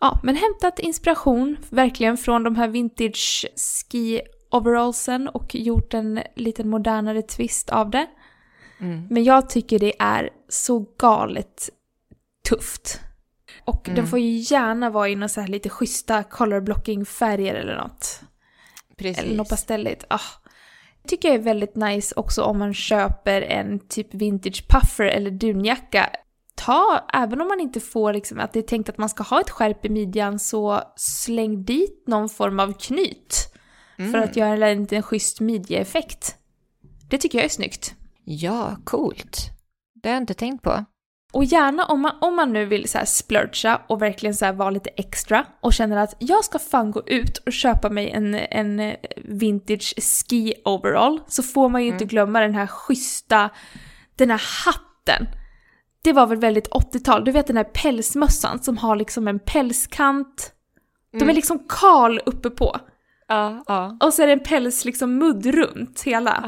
[0.00, 6.68] ja, men hämtat inspiration verkligen från de här vintage ski overallsen och gjort en liten
[6.68, 8.06] modernare twist av det.
[8.80, 9.06] Mm.
[9.10, 11.70] Men jag tycker det är så galet
[12.48, 13.00] tufft.
[13.64, 13.96] Och Mm.
[13.96, 17.76] den får ju gärna vara i några så här lite schyssta color blocking färger eller
[17.76, 18.20] något.
[18.98, 19.22] Precis.
[19.24, 20.04] Eller något pastelligt.
[20.10, 20.20] Ah.
[21.08, 26.10] Tycker jag är väldigt nice också om man köper en typ vintage puffer eller dunjacka.
[26.54, 29.40] Ta, även om man inte får liksom att det är tänkt att man ska ha
[29.40, 33.48] ett skärp i midjan så släng dit någon form av knyt.
[33.96, 34.22] För Mm.
[34.22, 36.36] att göra en liten schysst midjeeffekt.
[37.10, 37.94] Det tycker jag är snyggt.
[38.24, 39.38] Ja, coolt.
[39.94, 40.84] Det har jag inte tänkt på.
[41.32, 44.70] Och gärna om man, om man nu vill så här splurcha och verkligen så vara
[44.70, 48.96] lite extra och känner att jag ska fan gå ut och köpa mig en, en
[49.24, 52.08] vintage ski overall så får man ju inte Mm.
[52.08, 53.50] glömma den här schyssta,
[54.16, 55.26] den här hatten.
[56.04, 60.52] Det var väl väldigt 80-tal, du vet den här pälsmössan som har liksom en pälskant.
[61.12, 61.34] De är Mm.
[61.36, 62.76] liksom kal uppe på.
[63.28, 63.96] Ja, ja.
[64.00, 66.44] Och så är det en päls liksom mudd runt hela.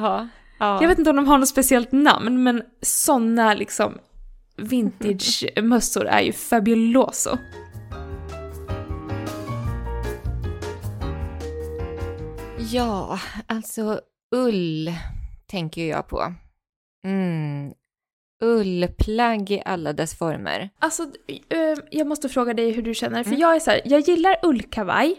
[0.58, 0.80] ja.
[0.80, 3.98] Jag vet inte om de har något speciellt namn, men såna liksom
[4.56, 7.38] vintage-mössor är ju fabuloso.
[12.72, 14.00] Ja, alltså
[14.34, 14.92] ull
[15.46, 16.32] tänker jag på.
[17.06, 17.72] Mm.
[18.44, 20.70] Ullplagg i alla dess former.
[20.78, 21.02] Alltså,
[21.48, 23.40] eh, jag måste fråga dig hur du känner, för Mm.
[23.40, 25.16] jag är så här, jag gillar ullkavaj,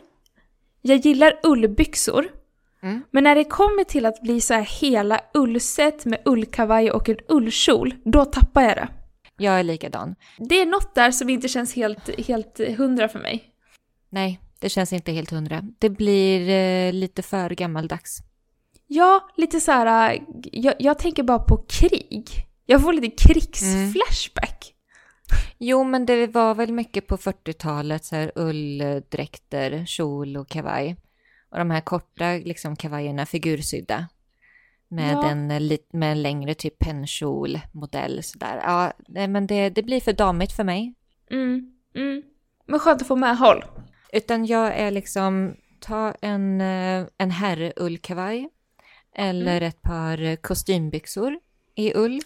[0.82, 2.28] jag gillar ullbyxor,
[2.82, 3.02] Mm.
[3.12, 7.18] men när det kommer till att bli så här hela ullset med ullkavaj och en
[7.30, 8.88] ullkjol, då tappar jag det.
[9.38, 10.16] Jag är likadan.
[10.38, 13.44] Det är något där som inte känns helt, helt hundra för mig.
[14.10, 15.64] Nej, det känns inte helt hundra.
[15.80, 18.18] Det blir eh, lite för gammaldags.
[18.88, 20.14] Ja, lite så här.
[20.16, 20.22] äh,
[20.52, 22.30] Jag, jag tänker bara på krig.
[22.66, 24.72] Jag får lite krigsflashback.
[25.58, 30.96] Jo, men det var väl mycket på 40-talet, så här ulldräkter, kjol och kavaj.
[31.52, 34.08] Och de här korta liksom kavajerna figursydda.
[34.96, 35.30] Med, Ja.
[35.30, 38.62] en, eh, med en längre typ pennkjol-modell sådär.
[38.64, 38.94] Ja,
[39.28, 40.94] men det, det blir för damigt för mig.
[41.32, 42.24] Mm, mm.
[42.68, 43.66] Men skönt att få medhåll.
[44.14, 48.50] Utan jag är liksom, ta en, eh, en herrullkavaj.
[49.18, 51.40] Eller ett par kostymbyxor
[51.76, 52.22] i ull.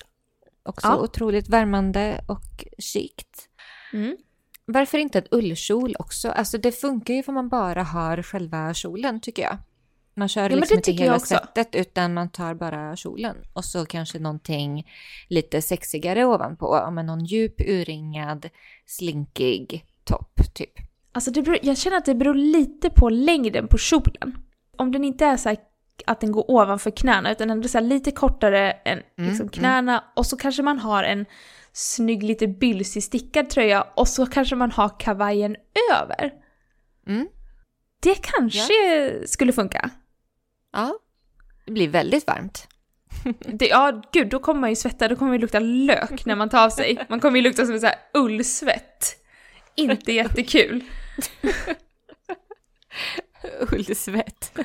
[0.64, 0.98] Också Ja.
[0.98, 3.50] otroligt värmande och chict.
[3.94, 4.18] Mm.
[4.66, 6.30] Varför inte en ullkjol också?
[6.30, 9.58] Alltså det funkar ju för man bara har själva kjolen tycker jag.
[10.14, 13.36] Man kör men det liksom inte hela sättet utan man tar bara kjolen.
[13.54, 14.88] Och så kanske någonting
[15.28, 16.92] lite sexigare ovanpå.
[16.92, 18.50] Med någon djup urringad,
[18.86, 20.74] slinkig topp typ.
[21.12, 24.38] Alltså det beror, jag känner att det beror lite på längden på kjolen.
[24.78, 25.56] Om den inte är så
[26.06, 30.26] att den går ovanför knäna utan ändå så lite kortare än Mm, liksom knäna och
[30.26, 31.26] så kanske man har en
[31.74, 35.56] snygg lite bylsig stickad tröja och så kanske man har kavajen
[35.92, 36.34] över.
[37.08, 37.28] Mm.
[38.00, 39.90] Det kanske skulle funka.
[40.74, 41.00] Ja,
[41.66, 42.68] det blir väldigt varmt.
[43.40, 46.36] Det, ja, gud, då kommer man ju svetta, då kommer man ju lukta lök när
[46.36, 46.98] man tar av sig.
[47.10, 49.16] Man kommer ju lukta som en sån här ullsvett.
[49.76, 50.84] Inte jättekul.
[53.72, 54.58] Ullsvett.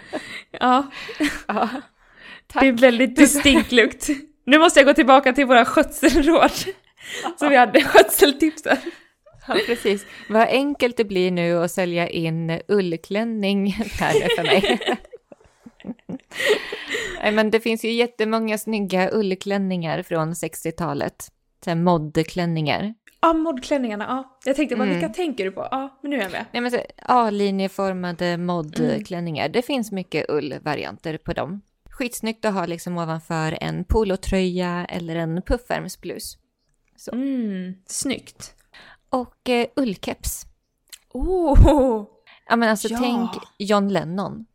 [0.50, 0.86] Ja,
[1.46, 1.68] Ja,
[2.46, 2.62] tack.
[2.62, 4.08] det är väldigt distinkt lukt.
[4.46, 6.50] Nu måste jag gå tillbaka till våra skötselråd.
[7.38, 8.76] Så vi hade skötseltipsen.
[9.48, 10.06] Ja, precis.
[10.28, 14.78] Vad enkelt det blir nu att sälja in ullklänning här för mig.
[17.22, 21.28] Nej, men det finns ju jättemånga snygga ullklänningar från 60-talet.
[21.64, 22.94] Så här modklänningar.
[23.20, 24.38] Ja, modklänningarna, ja.
[24.44, 24.94] Jag tänkte bara, Mm.
[24.98, 25.68] vilka tänker du på?
[25.70, 26.44] Ja, men nu är jag med.
[26.52, 29.48] Nej, men så A-linjeformade modklänningar.
[29.48, 31.60] Det finns mycket ullvarianter på dem.
[31.90, 36.38] Skitsnyggt att ha liksom ovanför en polotröja eller en puffärmsblus.
[37.12, 38.53] Mm, snyggt.
[39.14, 40.46] Och eh, ullkeps.
[41.12, 42.06] Oh!
[42.48, 42.98] Ja men alltså Ja.
[42.98, 44.46] tänk John Lennon.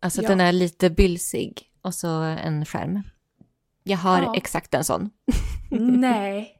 [0.00, 0.28] Alltså Ja.
[0.28, 3.02] den är lite bylsig och så en skärm.
[3.82, 4.34] Jag har Ja.
[4.36, 5.10] exakt en sån
[5.70, 6.56] Nej.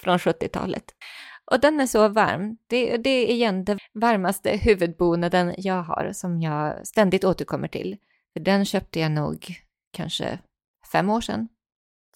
[0.00, 0.84] från 70-talet.
[1.50, 2.56] Och den är så varm.
[2.66, 7.96] Det, det är igen den varmaste huvudbonaden jag har som jag ständigt återkommer till.
[8.32, 9.54] För den köpte jag nog
[9.92, 10.38] kanske
[10.92, 11.48] fem år sedan.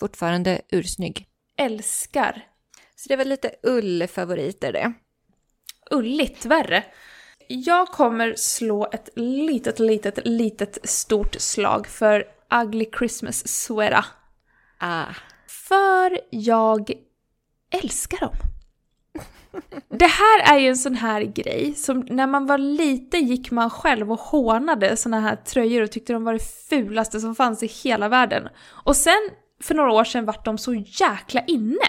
[0.01, 1.27] Fortfarande ursnygg.
[1.57, 2.52] Älskar.
[3.03, 4.93] Så det var lite ullfavoriter det.
[5.91, 6.85] Ulligt värre.
[7.49, 12.25] Jag kommer slå ett litet, litet, litet stort slag för
[12.63, 14.05] Ugly Christmas Sweater.
[14.79, 15.07] Ah.
[15.49, 16.93] För jag
[17.83, 18.35] älskar dem.
[19.89, 23.71] Det här är ju en sån här grej som när man var liten gick man
[23.71, 27.67] själv och hånade såna här tröjor och tyckte de var det fulaste som fanns i
[27.67, 28.49] hela världen.
[28.67, 29.31] Och sen
[29.63, 31.89] för några år sedan vart de så jäkla inne.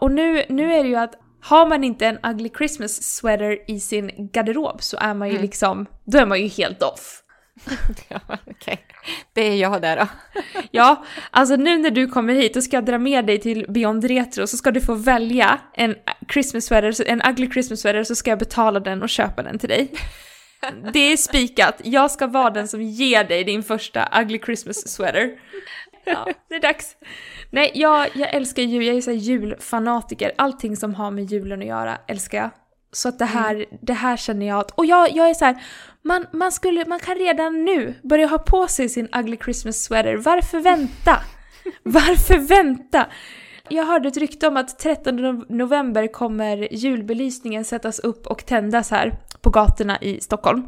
[0.00, 3.80] Och nu, nu är det ju att har man inte en ugly Christmas sweater i
[3.80, 7.22] sin garderob så är man ju liksom, då är man ju helt off.
[8.08, 8.86] Ja, okej.
[9.32, 10.06] Det är jag där då.
[10.70, 14.04] Ja, alltså nu när du kommer hit och ska jag dra med dig till Beyond
[14.04, 15.94] Retro så ska du få välja en
[16.32, 19.68] Christmas sweater, en ugly Christmas sweater så ska jag betala den och köpa den till
[19.68, 19.92] dig.
[20.92, 25.30] Det är spikat, jag ska vara den som ger dig din första ugly Christmas sweater.
[26.04, 26.96] Ja, det är dags.
[27.50, 30.32] Nej, jag, jag älskar jul, jag är så julfanatiker.
[30.38, 32.50] Allting som har med julen att göra älskar jag.
[32.92, 35.62] Så att det här, det här känner jag att, och jag, jag är så här,
[36.02, 40.16] man, man, skulle, man kan redan nu börja ha på sig sin ugly Christmas sweater.
[40.16, 41.16] Varför vänta?
[41.82, 43.06] Varför vänta?
[43.70, 48.90] jag hörde ett rykte om att 13 no- november kommer julbelysningen sättas upp och tändas
[48.90, 50.66] här på gatorna i Stockholm.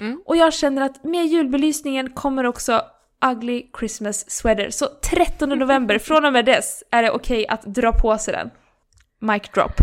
[0.00, 0.22] Mm.
[0.26, 2.82] Och jag känner att med julbelysningen kommer också
[3.24, 4.70] Ugly Christmas Sweater.
[4.70, 8.50] Så 13 november, från och med dess, är det okej att dra på sig den.
[9.18, 9.72] Mic drop.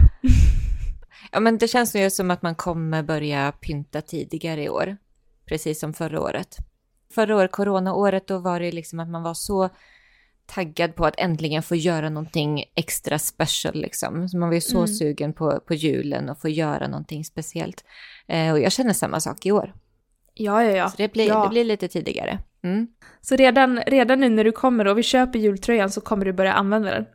[1.32, 4.98] Ja, men det känns ju som att man kommer börja pynta tidigare i år.
[5.46, 6.58] Precis som förra året.
[7.16, 9.70] Förra året, coronaåret, då var det liksom att man var så
[10.46, 14.30] taggad på att äntligen få göra någonting extra special liksom.
[14.30, 14.88] Så man var ju så Mm.
[14.88, 17.84] sugen på, på julen och få göra någonting speciellt.
[18.28, 19.74] Eh, och jag känner samma sak i år.
[20.34, 20.90] Ja, ja, ja.
[20.90, 21.44] Så det blir, ja.
[21.44, 22.40] det blir lite tidigare.
[22.66, 22.88] Mm.
[23.22, 26.54] Så redan, redan nu när du kommer och vi köper jultröjan så kommer du börja
[26.54, 27.06] använda den.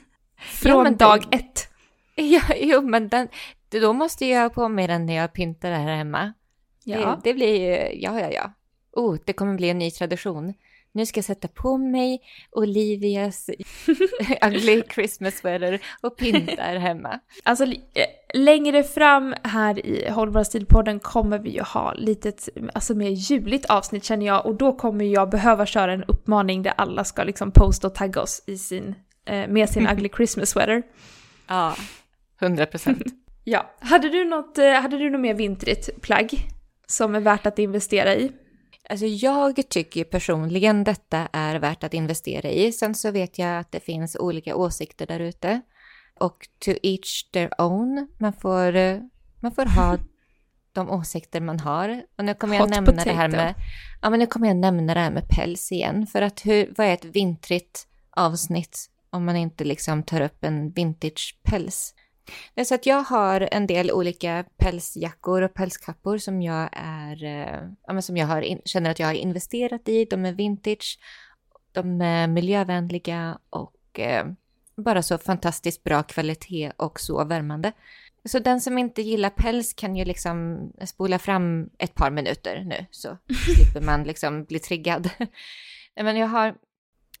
[0.38, 1.66] Från det- dag ett.
[2.14, 3.28] Ja, jo, men den,
[3.68, 6.32] då måste jag ha på mig den när jag pyntar här hemma.
[6.84, 6.98] Ja.
[6.98, 8.52] Det, det blir ju, ja, ja, ja.
[8.92, 10.54] Oh, det kommer bli en ny tradition.
[10.92, 13.50] Nu ska jag sätta på mig Olivias
[14.46, 17.20] ugly Christmas sweater och pynta här hemma.
[17.42, 17.74] Alltså eh,
[18.34, 24.04] längre fram här i Hållbara stilpodden kommer vi ju ha litet, alltså mer juligt avsnitt
[24.04, 27.86] känner jag och då kommer jag behöva köra en uppmaning där alla ska liksom posta
[27.86, 28.94] och tagga oss i sin,
[29.26, 30.82] eh, med sin ugly Christmas sweater.
[31.48, 31.74] Ja,
[32.40, 33.02] hundra procent.
[33.44, 33.70] Ja.
[33.80, 36.30] Hade du något, eh, hade du något mer vintrigt plagg
[36.86, 38.32] som är värt att investera i?
[38.88, 42.72] Alltså jag tycker personligen detta är värt att investera i.
[42.72, 45.60] Sen så vet jag att det finns olika åsikter där ute.
[46.20, 48.08] Och to each their own.
[48.18, 48.98] Man får, eh,
[49.40, 49.96] man får ha
[50.72, 52.02] de åsikter man har.
[52.18, 53.54] Och nu kommer jag Hot nämna det här med...
[54.02, 56.06] Ja, men nu kommer jag nämna det här med päls igen.
[56.06, 60.70] För att hur, vad är ett vintrigt avsnitt om man inte liksom tar upp en
[60.70, 61.94] vintage-päls?
[62.54, 67.24] Det är så att jag har en del olika pälsjackor och pälskappor som jag är,
[67.24, 70.04] eh, ja, som jag har in, känner att jag har investerat i.
[70.04, 70.98] De är vintage,
[71.72, 74.26] de är miljövänliga och eh,
[74.76, 77.72] bara så fantastiskt bra kvalitet och så värmande.
[78.24, 82.86] Så den som inte gillar päls kan ju liksom spola fram ett par minuter nu
[82.90, 83.16] så
[83.54, 85.10] slipper man liksom bli triggad.
[86.02, 86.54] Men jag har,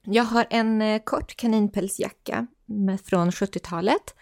[0.04, 4.14] jag har en eh, kort kaninpälsjacka med, från 70-talet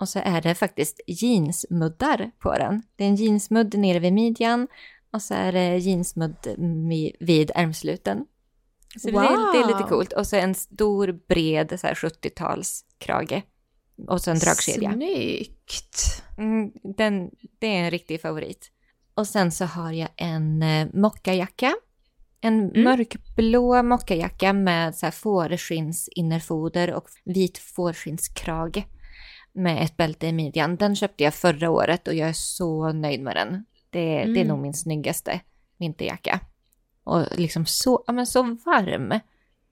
[0.00, 2.82] och så är det faktiskt jeansmuddar på den.
[2.96, 4.68] Det är en jeansmudd nere vid midjan
[5.12, 6.36] och så är det jeansmudd
[7.20, 8.26] vid ärmsluten.
[8.98, 9.88] Så det, är, det är lite Wow.
[9.88, 10.12] coolt.
[10.12, 13.42] Och så en stor bred så här 70-talskrage.
[14.08, 14.92] Och så en dragkedja.
[14.92, 16.22] Snyggt!
[16.38, 18.70] Mm, den, det är en riktig favorit.
[19.14, 21.74] Och sen så har jag en eh, mockajacka.
[22.40, 22.82] En Mm.
[22.84, 28.84] mörkblå mockajacka med så här fårskinnsinnerfoder och vit fårskinnskrage.
[29.54, 30.76] Med ett bälte i midjan.
[30.76, 33.64] Den köpte jag förra året och jag är så nöjd med den.
[33.90, 34.46] Det, det är Mm.
[34.48, 35.40] nog min snyggaste
[35.78, 36.40] vinterjacka.
[37.04, 39.20] Och liksom så, ja, men så varm.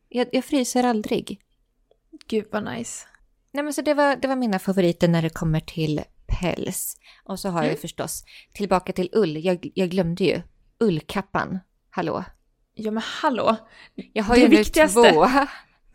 [0.09, 1.40] Jag, jag fryser aldrig.
[2.29, 3.07] Gud vad nice.
[3.53, 6.97] Nej, men så det var, det var mina favoriter när det kommer till päls.
[7.25, 7.75] Och så har jag Mm.
[7.75, 10.42] ju förstås, tillbaka till ull, jag, jag glömde ju
[10.81, 11.59] ullkappan.
[11.90, 12.25] Hallå?
[12.75, 13.57] Ja men hallå!
[14.12, 15.12] Jag har Det ju nu viktigaste.
[15.12, 15.27] två,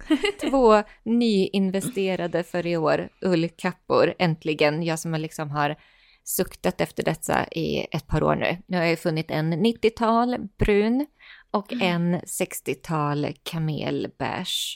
[0.49, 4.83] två nyinvesterade för i år ullkappor, äntligen.
[4.83, 5.75] Jag som liksom har
[6.23, 8.57] suktat efter detta i ett par år nu.
[8.67, 11.05] Nu har jag funnit en 90-tal brun
[11.51, 11.87] och Mm.
[12.13, 14.75] en 60-tal kamelbeige.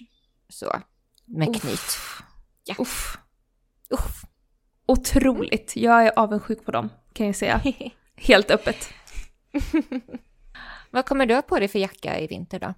[0.49, 0.81] Så,
[1.25, 1.61] med Uff.
[1.61, 1.79] knyt.
[2.65, 2.75] Ja.
[2.79, 3.17] Uff.
[3.89, 4.21] Uff.
[4.87, 5.75] Otroligt.
[5.75, 7.61] Jag är avundsjuk på dem, kan jag säga.
[8.15, 8.89] Helt öppet.
[10.91, 12.73] Vad kommer du ha på dig för jacka i vinter då?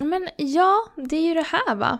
[0.00, 1.98] Men ja, det är ju det här va.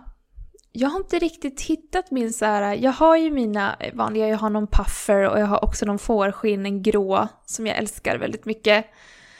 [0.72, 4.50] Jag har inte riktigt hittat min så här, jag har ju mina vanliga, jag har
[4.50, 8.86] någon puffer och jag har också någon fårskinn, en grå, som jag älskar väldigt mycket.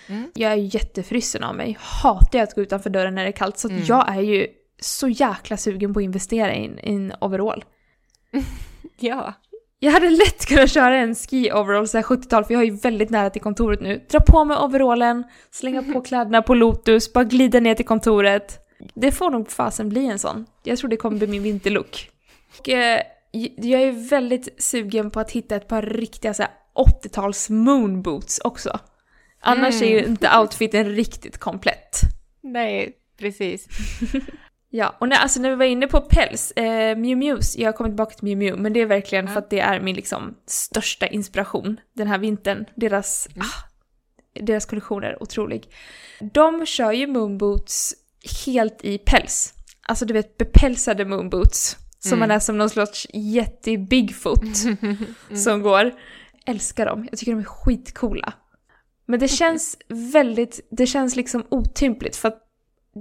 [0.07, 0.31] Mm.
[0.35, 3.33] Jag är ju jättefrysen av mig, hatar jag att gå utanför dörren när det är
[3.33, 3.83] kallt, så Mm.
[3.85, 4.47] jag är ju
[4.81, 7.65] så jäkla sugen på att investera i en, i en overall.
[8.99, 9.35] Ja.
[9.83, 12.77] Jag hade lätt kunnat köra en ski overall så här 70-tal för jag har ju
[12.77, 14.05] väldigt nära till kontoret nu.
[14.11, 18.59] Dra på mig overallen, slänga på kläderna på Lotus, bara glida ner till kontoret.
[18.95, 20.47] Det får nog fasen bli en sån.
[20.63, 22.11] Jag tror det kommer bli min vinterlook.
[22.59, 23.01] Och, eh,
[23.57, 28.79] jag är väldigt sugen på att hitta ett par riktiga så här 80-tals moonboots också.
[29.41, 29.89] Annars Mm.
[29.95, 32.01] är ju inte outfiten riktigt komplett.
[32.43, 33.67] Nej, precis.
[34.73, 37.91] Ja, och när, alltså när vi var inne på päls, eh, Miu Mius, jag kommit
[37.91, 39.33] tillbaka till Miu Miu, men det är verkligen Ja.
[39.33, 42.65] för att det är min liksom största inspiration den här vintern.
[42.75, 43.47] Deras, Mm.
[43.47, 43.69] ah,
[44.41, 45.69] deras kollektion är otrolig.
[46.33, 47.95] De kör ju moonboots
[48.47, 49.55] helt i päls.
[49.83, 51.77] Alltså du vet bepälsade moonboots.
[51.99, 52.19] Som Mm.
[52.29, 54.43] man är som någon slags jätte-bigfoot
[55.45, 55.93] som går.
[56.47, 58.33] Älskar dem, jag tycker de är skitcoola.
[59.07, 62.39] Men det känns väldigt, det känns liksom otympligt för att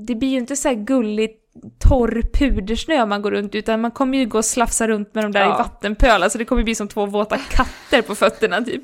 [0.08, 1.39] det blir ju inte så här gulligt
[1.80, 5.32] torr pudersnö man går runt utan man kommer ju gå och slafsa runt med de
[5.32, 5.56] där Ja.
[5.56, 8.84] i vattenpölar så det kommer bli som två våta katter på fötterna typ.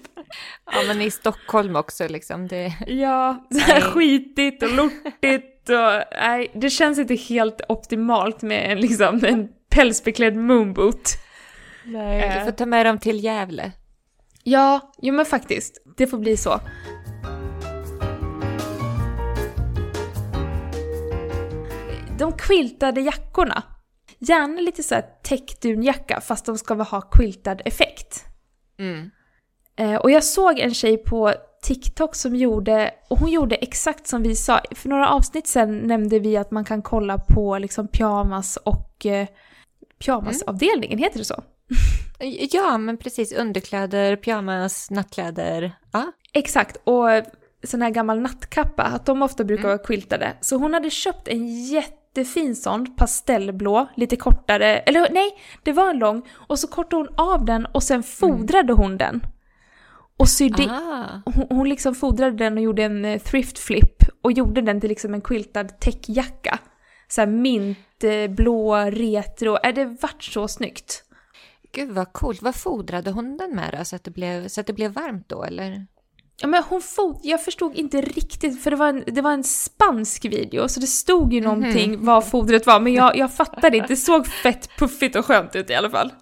[0.66, 2.48] Ja, men i Stockholm också liksom.
[2.48, 2.74] Det...
[2.88, 3.82] Ja, så här Nej.
[3.82, 10.36] skitigt och lortigt och nej, det känns inte helt optimalt med en, liksom, en pälsbeklädd
[10.36, 11.12] moonboot.
[11.84, 13.72] Du får ta med dem till Gävle.
[14.44, 15.84] Ja, jo men faktiskt.
[15.98, 16.60] Det får bli så.
[22.20, 23.64] De quiltade jackorna.
[24.20, 28.26] Gärna lite så här täckdunjacka fast de ska ha quiltad effekt.
[28.80, 29.12] Mm.
[29.78, 34.24] Eh, och jag såg en tjej på TikTok som gjorde, och hon gjorde exakt som
[34.24, 34.62] vi sa.
[34.72, 39.28] För några avsnitt sen nämnde vi att man kan kolla på liksom pyjamas och eh,
[40.06, 41.44] pyjamasavdelningen, heter det så?
[42.52, 43.34] Ja, men precis.
[43.34, 45.72] Underkläder, pyjamas, nattkläder.
[45.92, 46.12] Ja.
[46.34, 47.08] Exakt, och
[47.64, 50.38] sån här gammal nattkappa, att de ofta brukar vara quiltade.
[50.42, 52.05] Så hon hade köpt en jättefin
[52.56, 55.32] sån, pastellblå, lite kortare, eller nej,
[55.64, 59.22] det var en lång, och så kortade hon av den och sen fodrade hon den.
[60.18, 61.22] Och sydde, Ah.
[61.26, 64.90] hon, hon liksom fodrade den och gjorde en eh, thrift flip och gjorde den till
[64.90, 66.60] liksom en quiltad täckjacka.
[67.08, 71.04] Såhär mint, eh, blå, retro, äh, det vart så snyggt.
[71.74, 72.42] Gud vad coolt.
[72.42, 73.86] Vad fodrade hon den med då?
[73.86, 75.88] Så att det blev, så att det blev varmt då eller?
[76.38, 79.44] Ja, men hon fot, jag förstod inte riktigt, för det var, en, det var en
[79.44, 83.88] spansk video, så det stod ju någonting vad fodret var, men jag, jag fattade inte.
[83.88, 86.14] Det såg fett puffigt och skönt ut i alla fall.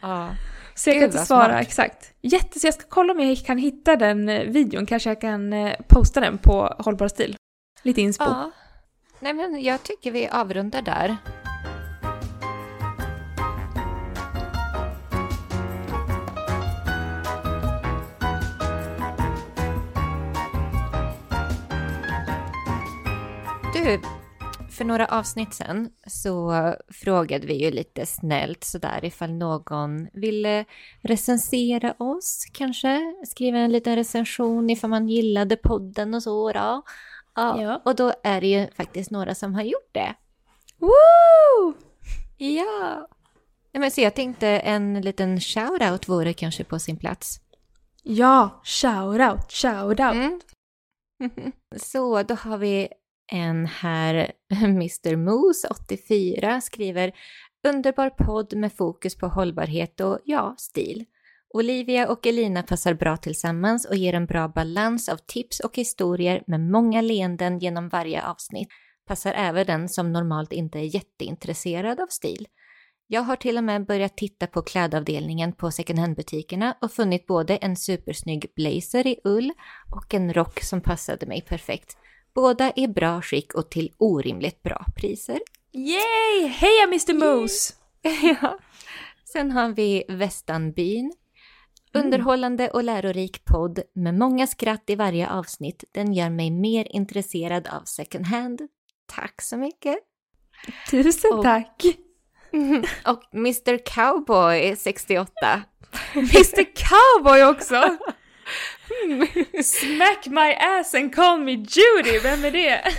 [0.00, 0.28] Ja.
[0.74, 1.62] Så jag kan inte svara smart.
[1.62, 2.12] exakt.
[2.22, 5.52] Jätte, så jag ska kolla om jag kan hitta den eh, videon, kanske jag kan
[5.52, 7.36] eh, posta den på Hållbar stil.
[7.82, 8.24] Lite inspo.
[8.24, 8.50] ja.
[9.20, 11.16] Nej men jag tycker vi avrundar där.
[23.84, 24.00] Du,
[24.70, 26.52] för några avsnitt sen så
[26.88, 30.64] frågade vi ju lite snällt sådär ifall någon ville
[31.00, 33.14] recensera oss kanske.
[33.26, 36.82] Skriva en liten recension ifall man gillade podden och så då.
[37.34, 37.82] Ja, Ja.
[37.84, 40.14] och då är det ju faktiskt några som har gjort det.
[40.78, 41.74] Woo!
[42.38, 43.08] Ja!
[43.72, 47.40] Nej, men så jag tänkte en liten shout-out vore kanske på sin plats.
[48.02, 50.12] Ja, shout-out, shout-out.
[50.12, 50.40] Mm.
[51.76, 52.88] Så då har vi
[53.32, 54.32] en här,
[54.64, 57.12] Mr Moose 84 skriver
[57.68, 61.04] Underbar podd med fokus på hållbarhet och ja, stil.
[61.54, 66.42] Olivia och Elina passar bra tillsammans och ger en bra balans av tips och historier
[66.46, 68.68] med många leenden genom varje avsnitt.
[69.06, 72.46] Passar även den som normalt inte är jätteintresserad av stil.
[73.06, 77.56] Jag har till och med börjat titta på klädavdelningen på second hand-butikerna och funnit både
[77.56, 79.52] en supersnygg blazer i ull
[79.90, 81.96] och en rock som passade mig perfekt.
[82.34, 85.40] Båda i bra skick och till orimligt bra priser.
[85.72, 86.46] Yay!
[86.48, 87.74] Heja Mr Moose!
[88.42, 88.58] ja.
[89.32, 91.12] Sen har vi Västanbyn.
[91.94, 95.84] Underhållande och lärorik podd med många skratt i varje avsnitt.
[95.92, 98.60] Den gör mig mer intresserad av second hand.
[99.06, 99.96] Tack så mycket.
[100.90, 101.82] Tusen Och- tack!
[103.06, 105.62] Och Mr Cowboy 68.
[106.14, 107.74] Mr Cowboy också!
[109.64, 112.80] Smack my ass and call me Judy, vem är det?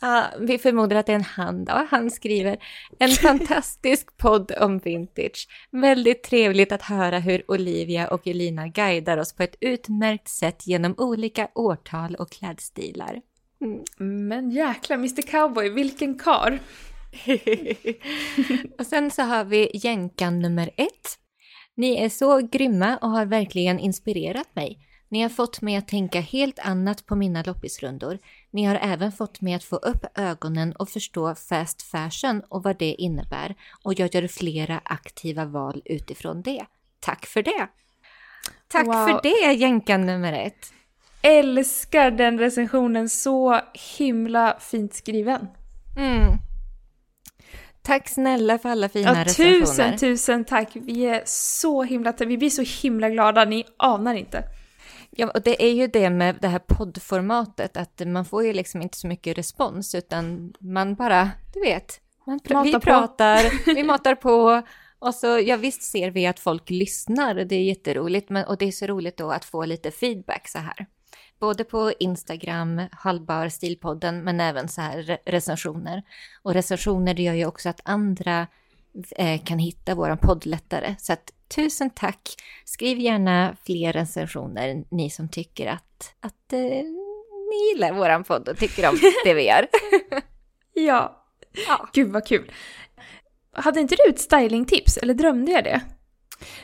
[0.00, 1.86] Ja, vi förmodar att det är en han då.
[1.90, 2.58] Han skriver
[2.98, 5.48] en fantastisk podd om vintage.
[5.70, 10.94] Väldigt trevligt att höra hur Olivia och Elina guidar oss på ett utmärkt sätt genom
[10.98, 13.20] olika årtal och klädstilar.
[13.98, 16.58] Men jäklar, Mr Cowboy, vilken kar.
[18.78, 21.18] och sen så har vi jänkan nummer ett.
[21.78, 24.78] Ni är så grymma och har verkligen inspirerat mig.
[25.08, 28.18] Ni har fått mig att tänka helt annat på mina loppisrundor.
[28.50, 32.78] Ni har även fått mig att få upp ögonen och förstå fast fashion och vad
[32.78, 33.54] det innebär.
[33.82, 36.66] Och jag gör flera aktiva val utifrån det.
[37.00, 37.68] Tack för det!
[38.68, 38.92] Tack Wow.
[39.06, 40.72] för det, jänkan nummer ett!
[41.22, 43.60] Älskar den recensionen, så
[43.98, 45.46] himla fint skriven.
[45.96, 46.47] Mm.
[47.88, 49.60] Tack snälla för alla fina Ja, recensioner.
[49.60, 50.68] tusen, tusen tack.
[50.74, 54.42] Vi är så himla, vi blir så himla glada, ni anar inte.
[55.10, 58.82] Ja, och det är ju det med det här poddformatet, att man får ju liksom
[58.82, 62.80] inte så mycket respons, utan man bara, du vet, pr- vi på.
[62.80, 63.40] pratar,
[63.74, 64.62] vi matar på,
[64.98, 68.64] och så, ja visst ser vi att folk lyssnar, det är jätteroligt, men, och det
[68.68, 70.86] är så roligt då att få lite feedback så här.
[71.40, 76.02] Både på Instagram, Hållbar stilpodden, men även så här re- recensioner.
[76.42, 78.46] Och recensioner det gör ju också att andra
[79.16, 80.94] eh, kan hitta vår podd lättare.
[80.98, 82.28] Så att tusen tack!
[82.64, 86.60] Skriv gärna fler recensioner, ni som tycker att, att eh,
[87.50, 89.68] ni gillar våran podd och tycker om det vi gör.
[90.74, 91.24] Ja.
[91.66, 91.88] Ja.
[91.92, 92.52] Gud vad kul.
[93.52, 95.80] Hade inte du ett stylingtips, eller drömde jag det?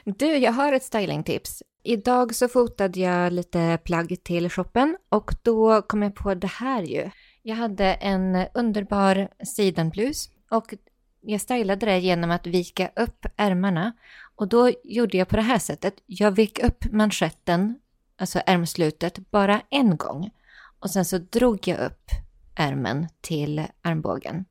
[0.05, 1.63] Du, jag har ett stylingtips.
[1.87, 6.83] Idag så fotade jag lite plagg till shoppen och då kom jag på det här
[6.83, 7.11] ju.
[7.43, 10.75] Jag hade en underbar sidenblus och
[11.21, 13.93] jag stylade det genom att vika upp ärmarna.
[14.37, 15.95] Och då gjorde jag på det här sättet.
[16.07, 17.79] Jag vek upp manschetten,
[18.17, 20.31] alltså ärmslutet, bara en gång.
[20.79, 22.11] Och sen så drog jag upp
[22.55, 24.45] ärmen till armbågen.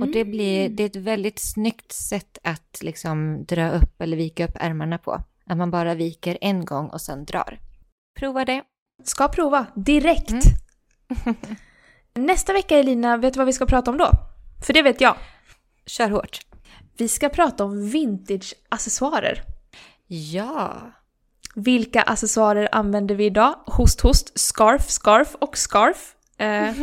[0.00, 4.44] Och det, blir, det är ett väldigt snyggt sätt att liksom dra upp eller vika
[4.44, 5.24] upp ärmarna på.
[5.50, 7.58] Att man bara viker en gång och sen drar.
[8.18, 8.62] Prova det.
[9.04, 10.30] Ska prova, direkt!
[10.30, 11.36] Mm.
[12.26, 14.10] Nästa vecka Elina, vet du vad vi ska prata om då?
[14.66, 15.16] För det vet jag.
[15.86, 16.40] Kör hårt.
[16.98, 19.42] Vi ska prata om vintage-accessoarer.
[20.06, 20.92] Ja.
[21.54, 23.54] Vilka accessoarer använder vi idag?
[23.66, 26.14] Host, host, scarf, scarf och scarf.
[26.38, 26.74] Eh,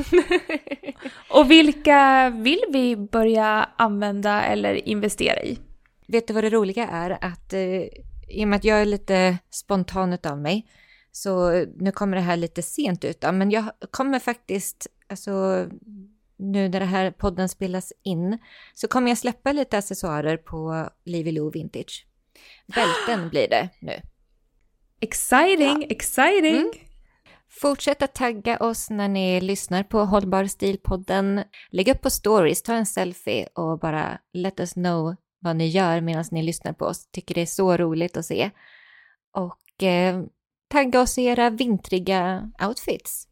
[1.30, 5.60] och vilka vill vi börja använda eller investera i?
[6.08, 7.18] Vet du vad det roliga är?
[7.22, 7.60] Att eh,
[8.28, 10.68] i och med att jag är lite spontan av mig,
[11.12, 15.32] så nu kommer det här lite sent ut men jag kommer faktiskt, alltså
[16.38, 18.38] nu när det här podden spelas in,
[18.74, 22.08] så kommer jag släppa lite accessoarer på Livy Lou Vintage.
[22.66, 24.02] Bälten blir det nu.
[25.00, 26.56] Exciting, exciting!
[26.56, 26.72] Mm.
[27.50, 31.44] Fortsätt att tagga oss när ni lyssnar på Hållbar stil-podden.
[31.70, 35.16] Lägg upp på stories, ta en selfie och bara let us know
[35.48, 37.08] vad ni gör medan ni lyssnar på oss.
[37.12, 38.52] Tycker det är så roligt att se.
[39.36, 40.22] Och eh,
[40.72, 43.28] tagga oss i era vintriga outfits.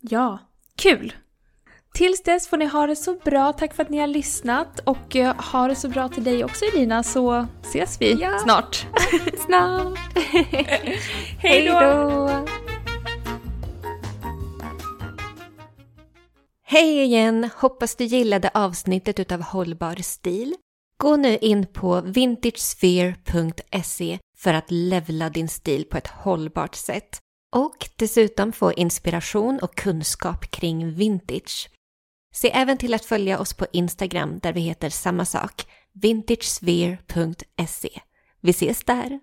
[0.00, 0.38] Ja,
[0.76, 1.12] kul!
[1.94, 3.52] Tills dess får ni ha det så bra.
[3.52, 6.64] Tack för att ni har lyssnat och eh, ha det så bra till dig också
[6.64, 8.38] Elina så ses vi Ja.
[8.38, 8.86] snart.
[9.46, 9.98] Snart!
[11.38, 12.44] Hej då!
[16.64, 17.50] Hej igen!
[17.56, 20.54] Hoppas du gillade avsnittet utav Hållbar stil.
[21.02, 27.18] Gå nu in på vintagesphere.se för att levla din stil på ett hållbart sätt
[27.52, 31.70] och dessutom få inspiration och kunskap kring vintage.
[32.34, 38.00] Se även till att följa oss på Instagram där vi heter samma sak, vintagesphere.se.
[38.40, 39.20] Vi ses där!